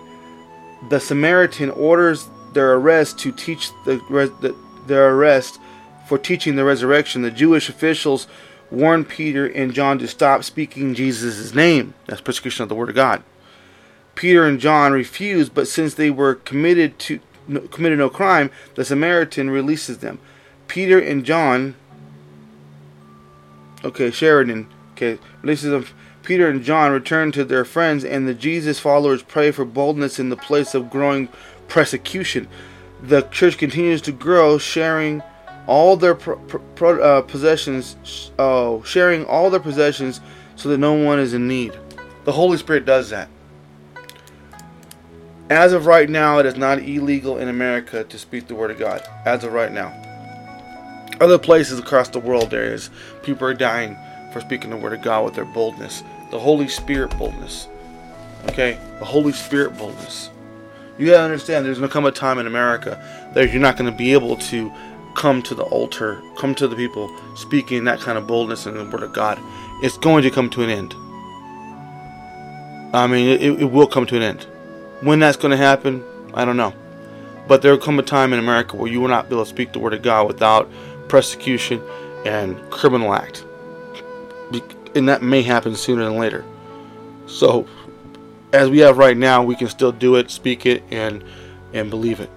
The 0.89 1.01
Sanhedrin 1.01 1.71
orders 1.71 2.29
their 2.53 2.75
arrest 2.75 3.19
to 3.21 3.33
teach 3.33 3.71
the, 3.85 3.97
the 4.41 4.55
their 4.87 5.15
arrest 5.15 5.61
for 6.07 6.19
teaching 6.19 6.57
the 6.57 6.65
resurrection. 6.65 7.23
The 7.23 7.31
Jewish 7.31 7.69
officials 7.69 8.27
warn 8.71 9.05
Peter 9.05 9.47
and 9.47 9.73
John 9.73 9.99
to 9.99 10.09
stop 10.09 10.45
speaking 10.45 10.95
Jesus' 10.95 11.55
name. 11.55 11.95
That's 12.07 12.21
persecution 12.21 12.65
of 12.65 12.69
the 12.69 12.75
Word 12.75 12.89
of 12.89 12.95
God. 12.95 13.23
Peter 14.15 14.45
and 14.45 14.61
John 14.61 14.93
refuse, 14.93 15.49
but 15.49 15.69
since 15.69 15.95
they 15.95 16.11
were 16.11 16.35
committed 16.35 16.99
to 17.01 17.21
no, 17.49 17.61
committed 17.61 17.99
no 17.99 18.09
crime, 18.09 18.51
the 18.75 18.85
Sanhedrin 18.85 19.51
releases 19.51 19.99
them. 19.99 20.19
Peter 20.69 20.99
and 20.99 21.25
John. 21.25 21.75
Okay, 23.85 24.11
Sanhedrin. 24.11 24.69
Okay, 24.93 25.19
releases 25.43 25.71
them. 25.71 25.87
Peter 26.23 26.49
and 26.49 26.63
John 26.63 26.93
return 26.93 27.33
to 27.33 27.45
their 27.45 27.65
friends, 27.65 28.05
and 28.05 28.29
the 28.29 28.35
Jesus 28.35 28.79
followers 28.79 29.23
pray 29.23 29.51
for 29.51 29.65
boldness 29.65 30.19
in 30.19 30.29
the 30.29 30.37
place 30.37 30.75
of 30.75 30.91
growing 30.91 31.29
persecution. 31.69 32.49
The 33.03 33.23
church 33.23 33.59
continues 33.59 34.01
to 34.03 34.13
grow, 34.13 34.59
sharing 34.59 35.23
all 35.67 35.97
their 35.97 36.15
pro, 36.15 36.37
pro, 36.37 37.03
uh, 37.03 37.23
possessions, 37.23 38.31
uh, 38.39 38.83
sharing 38.83 39.25
all 39.27 39.51
their 39.51 39.61
possessions, 39.61 40.21
so 40.55 40.69
that 40.69 40.79
no 40.79 40.93
one 40.93 41.19
is 41.19 41.35
in 41.35 41.49
need. 41.49 41.77
The 42.25 42.33
Holy 42.33 42.57
Spirit 42.57 42.85
does 42.85 43.11
that. 43.11 43.29
As 45.51 45.73
of 45.73 45.87
right 45.87 46.09
now, 46.09 46.39
it 46.39 46.47
is 46.47 46.57
not 46.57 46.79
illegal 46.79 47.39
in 47.39 47.49
America 47.49 48.05
to 48.05 48.19
speak 48.19 48.47
the 48.47 48.55
Word 48.55 48.71
of 48.71 48.79
God. 48.79 49.03
As 49.27 49.43
of 49.43 49.53
right 49.53 49.73
now, 49.73 49.93
other 51.21 51.39
places 51.39 51.79
across 51.79 52.09
the 52.09 52.21
world, 52.21 52.51
there 52.51 52.73
is 52.73 52.91
people 53.23 53.47
are 53.47 53.55
dying 53.55 53.97
for 54.33 54.41
speaking 54.41 54.71
the 54.71 54.77
Word 54.77 54.93
of 54.93 55.03
God 55.03 55.25
with 55.25 55.35
their 55.35 55.45
boldness, 55.45 56.03
the 56.31 56.39
Holy 56.39 56.69
Spirit 56.69 57.17
boldness. 57.19 57.69
Okay, 58.49 58.79
the 58.99 59.05
Holy 59.05 59.33
Spirit 59.33 59.77
boldness. 59.77 60.31
You 60.99 61.07
gotta 61.07 61.23
understand, 61.23 61.65
there's 61.65 61.79
gonna 61.79 61.93
come 61.93 62.07
a 62.07 62.13
time 62.13 62.39
in 62.39 62.47
America 62.47 63.03
that 63.35 63.51
you're 63.51 63.61
not 63.61 63.77
gonna 63.77 63.93
be 63.93 64.13
able 64.13 64.37
to 64.37 64.73
come 65.15 65.43
to 65.43 65.55
the 65.55 65.65
altar, 65.65 66.23
come 66.37 66.55
to 66.57 66.67
the 66.67 66.77
people 66.77 67.15
speaking 67.37 67.85
that 67.85 68.01
kind 68.01 68.19
of 68.19 68.27
boldness 68.27 68.67
in 68.67 68.75
the 68.75 68.85
Word 68.85 69.03
of 69.03 69.13
God. 69.13 69.39
It's 69.83 69.99
going 69.99 70.23
to 70.23 70.31
come 70.31 70.49
to 70.51 70.63
an 70.63 70.71
end. 70.71 70.95
I 72.95 73.07
mean, 73.07 73.29
it, 73.29 73.63
it 73.63 73.71
will 73.71 73.87
come 73.87 74.07
to 74.07 74.17
an 74.17 74.23
end. 74.23 74.47
When 75.01 75.19
that's 75.19 75.37
going 75.37 75.51
to 75.51 75.57
happen, 75.57 76.05
I 76.35 76.45
don't 76.45 76.57
know. 76.57 76.75
But 77.49 77.63
there 77.63 77.73
will 77.73 77.79
come 77.79 77.99
a 77.99 78.03
time 78.03 78.33
in 78.33 78.39
America 78.39 78.77
where 78.77 78.91
you 78.91 79.01
will 79.01 79.09
not 79.09 79.29
be 79.29 79.35
able 79.35 79.45
to 79.45 79.51
speak 79.51 79.73
the 79.73 79.79
Word 79.79 79.95
of 79.95 80.03
God 80.03 80.27
without 80.27 80.71
persecution 81.09 81.83
and 82.25 82.59
criminal 82.71 83.13
act. 83.15 83.45
And 84.95 85.09
that 85.09 85.23
may 85.23 85.43
happen 85.43 85.75
sooner 85.75 86.05
than 86.05 86.19
later. 86.19 86.45
So, 87.27 87.67
as 88.53 88.69
we 88.69 88.79
have 88.81 88.99
right 88.99 89.17
now, 89.17 89.43
we 89.43 89.57
can 89.57 89.69
still 89.69 89.93
do 89.93 90.17
it, 90.17 90.31
speak 90.31 90.67
it, 90.67 90.83
and 90.91 91.25
and 91.73 91.89
believe 91.89 92.21
it. 92.21 92.31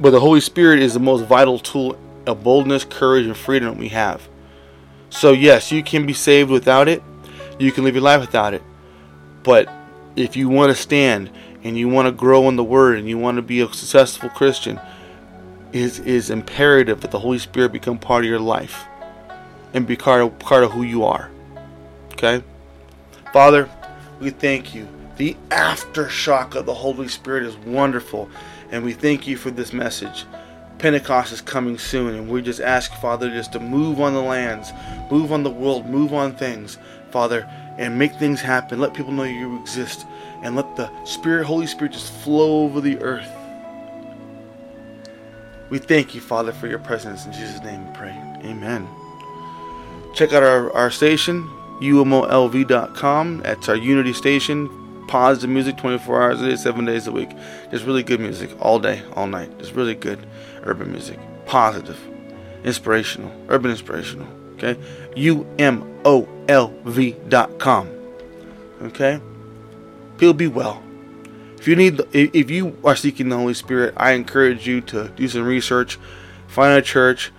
But 0.00 0.10
the 0.10 0.20
Holy 0.20 0.40
Spirit 0.40 0.80
is 0.80 0.94
the 0.94 1.00
most 1.00 1.26
vital 1.26 1.58
tool 1.58 1.98
of 2.26 2.42
boldness, 2.42 2.84
courage, 2.84 3.26
and 3.26 3.36
freedom 3.36 3.76
we 3.78 3.88
have. 3.88 4.28
So, 5.10 5.32
yes, 5.32 5.70
you 5.70 5.82
can 5.82 6.06
be 6.06 6.12
saved 6.12 6.50
without 6.50 6.88
it. 6.88 7.02
You 7.58 7.72
can 7.72 7.84
live 7.84 7.94
your 7.94 8.02
life 8.02 8.20
without 8.20 8.54
it. 8.54 8.62
But 9.42 9.68
if 10.16 10.36
you 10.36 10.48
want 10.48 10.74
to 10.74 10.80
stand 10.80 11.30
and 11.62 11.76
you 11.78 11.88
want 11.88 12.06
to 12.06 12.12
grow 12.12 12.48
in 12.48 12.56
the 12.56 12.64
Word 12.64 12.98
and 12.98 13.08
you 13.08 13.18
want 13.18 13.36
to 13.36 13.42
be 13.42 13.60
a 13.60 13.72
successful 13.72 14.28
Christian, 14.30 14.80
it 15.72 16.00
is 16.00 16.30
imperative 16.30 17.02
that 17.02 17.10
the 17.10 17.20
Holy 17.20 17.38
Spirit 17.38 17.72
become 17.72 17.98
part 17.98 18.24
of 18.24 18.30
your 18.30 18.40
life 18.40 18.86
and 19.76 19.86
be 19.86 19.94
part 19.94 20.22
of, 20.22 20.36
part 20.38 20.64
of 20.64 20.72
who 20.72 20.82
you 20.82 21.04
are. 21.04 21.30
Okay? 22.14 22.42
Father, 23.30 23.68
we 24.18 24.30
thank 24.30 24.74
you. 24.74 24.88
The 25.18 25.36
aftershock 25.50 26.54
of 26.54 26.64
the 26.64 26.72
Holy 26.72 27.08
Spirit 27.08 27.44
is 27.44 27.56
wonderful. 27.58 28.30
And 28.70 28.82
we 28.82 28.94
thank 28.94 29.26
you 29.26 29.36
for 29.36 29.50
this 29.50 29.74
message. 29.74 30.24
Pentecost 30.78 31.30
is 31.30 31.42
coming 31.42 31.76
soon, 31.76 32.14
and 32.14 32.28
we 32.28 32.40
just 32.40 32.60
ask, 32.60 32.90
Father, 32.94 33.28
just 33.28 33.52
to 33.52 33.60
move 33.60 34.00
on 34.00 34.14
the 34.14 34.22
lands, 34.22 34.72
move 35.10 35.30
on 35.30 35.42
the 35.42 35.50
world, 35.50 35.86
move 35.86 36.14
on 36.14 36.34
things, 36.34 36.78
Father, 37.10 37.46
and 37.78 37.98
make 37.98 38.14
things 38.14 38.40
happen. 38.40 38.80
Let 38.80 38.94
people 38.94 39.12
know 39.12 39.24
you 39.24 39.60
exist, 39.60 40.06
and 40.42 40.56
let 40.56 40.76
the 40.76 40.90
Spirit, 41.04 41.44
Holy 41.44 41.66
Spirit, 41.66 41.92
just 41.92 42.12
flow 42.12 42.64
over 42.64 42.80
the 42.80 42.98
earth. 43.00 43.30
We 45.68 45.78
thank 45.78 46.14
you, 46.14 46.20
Father, 46.20 46.52
for 46.52 46.66
your 46.66 46.78
presence. 46.78 47.26
In 47.26 47.32
Jesus' 47.32 47.62
name 47.62 47.86
we 47.86 47.94
pray. 47.94 48.22
Amen. 48.44 48.86
Check 50.16 50.32
out 50.32 50.42
our, 50.42 50.72
our 50.72 50.90
station, 50.90 51.48
umolv.com. 51.80 53.38
That's 53.42 53.68
our 53.68 53.76
Unity 53.76 54.12
station 54.12 54.68
positive 55.06 55.50
music 55.50 55.76
24 55.76 56.22
hours 56.22 56.42
a 56.42 56.48
day, 56.48 56.56
seven 56.56 56.84
days 56.84 57.06
a 57.06 57.12
week. 57.12 57.30
Just 57.70 57.84
really 57.84 58.02
good 58.02 58.18
music 58.20 58.50
all 58.60 58.80
day, 58.80 59.02
all 59.14 59.26
night. 59.26 59.58
Just 59.58 59.72
really 59.72 59.94
good 59.94 60.18
urban 60.64 60.90
music. 60.92 61.18
Positive, 61.46 61.98
inspirational, 62.64 63.32
urban 63.48 63.70
inspirational. 63.70 64.28
Okay? 64.54 64.76
U-M-O-L-V.com. 65.14 66.28
Okay? 68.82 69.20
People 70.18 70.34
be 70.34 70.48
well. 70.48 70.82
If 71.58 71.68
you 71.68 71.76
need, 71.76 72.00
if 72.12 72.50
you 72.50 72.76
are 72.84 72.96
seeking 72.96 73.28
the 73.28 73.36
Holy 73.36 73.54
Spirit, 73.54 73.94
I 73.96 74.12
encourage 74.12 74.66
you 74.66 74.80
to 74.82 75.08
do 75.08 75.28
some 75.28 75.44
research, 75.44 75.98
find 76.48 76.78
a 76.78 76.82
church, 76.82 77.32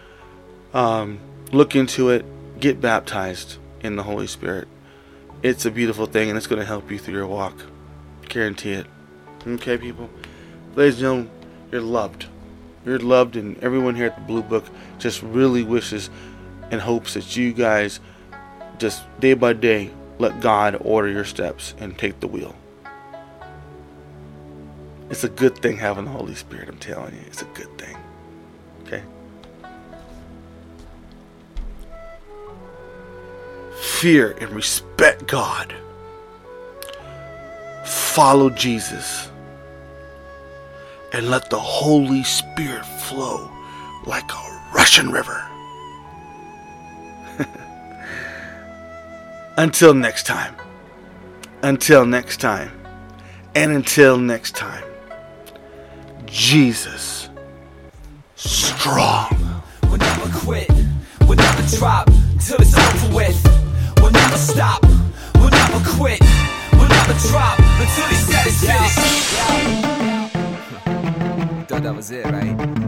um, 0.73 1.19
look 1.51 1.75
into 1.75 2.09
it, 2.09 2.25
get 2.59 2.81
baptized 2.81 3.57
in 3.81 3.95
the 3.95 4.03
Holy 4.03 4.27
Spirit. 4.27 4.67
It's 5.43 5.65
a 5.65 5.71
beautiful 5.71 6.05
thing 6.05 6.29
and 6.29 6.37
it's 6.37 6.47
going 6.47 6.59
to 6.59 6.65
help 6.65 6.91
you 6.91 6.97
through 6.97 7.15
your 7.15 7.27
walk. 7.27 7.55
Guarantee 8.27 8.73
it. 8.73 8.87
Okay, 9.45 9.77
people? 9.77 10.09
Ladies 10.75 10.95
and 10.95 11.01
gentlemen, 11.01 11.31
you're 11.71 11.81
loved. 11.81 12.27
You're 12.85 12.99
loved, 12.99 13.35
and 13.35 13.57
everyone 13.61 13.95
here 13.95 14.07
at 14.07 14.15
the 14.15 14.21
Blue 14.21 14.41
Book 14.41 14.65
just 14.97 15.21
really 15.21 15.63
wishes 15.63 16.09
and 16.71 16.79
hopes 16.79 17.15
that 17.15 17.35
you 17.35 17.51
guys 17.51 17.99
just 18.77 19.03
day 19.19 19.33
by 19.33 19.53
day 19.53 19.91
let 20.19 20.39
God 20.39 20.77
order 20.81 21.09
your 21.09 21.25
steps 21.25 21.73
and 21.79 21.97
take 21.97 22.19
the 22.19 22.27
wheel. 22.27 22.55
It's 25.09 25.23
a 25.23 25.29
good 25.29 25.57
thing 25.57 25.77
having 25.77 26.05
the 26.05 26.11
Holy 26.11 26.35
Spirit, 26.35 26.69
I'm 26.69 26.77
telling 26.77 27.13
you. 27.13 27.21
It's 27.27 27.41
a 27.41 27.45
good 27.45 27.77
thing. 27.77 27.97
Fear 33.99 34.35
and 34.39 34.51
respect 34.51 35.25
God. 35.25 35.73
Follow 37.83 38.51
Jesus. 38.51 39.29
And 41.13 41.31
let 41.31 41.49
the 41.49 41.59
Holy 41.59 42.23
Spirit 42.23 42.85
flow 42.85 43.49
like 44.05 44.31
a 44.31 44.61
rushing 44.73 45.09
river. 45.09 45.43
until 49.57 49.95
next 49.95 50.27
time. 50.27 50.55
Until 51.63 52.05
next 52.05 52.39
time. 52.39 52.71
And 53.55 53.71
until 53.71 54.17
next 54.17 54.55
time. 54.55 54.83
Jesus 56.27 57.29
strong. 58.35 59.63
We'll 59.83 59.97
never 59.97 60.29
quit. 60.37 60.69
We'll 61.21 61.37
never 61.37 61.77
drop 61.77 62.11
till 62.39 62.57
it's 62.61 62.77
over 62.77 63.15
with. 63.15 63.56
Never 64.27 64.39
stop, 64.39 64.83
we'll 65.35 65.49
never 65.49 65.79
quit, 65.89 66.19
we'll 66.73 66.89
never 66.89 67.13
drop 67.29 67.57
until 67.59 68.07
he 68.07 68.15
said 68.15 68.45
it's 68.45 68.59
finished. 68.59 68.99
Thought 71.69 71.83
that 71.83 71.95
was 71.95 72.11
it, 72.11 72.25
right? 72.25 72.86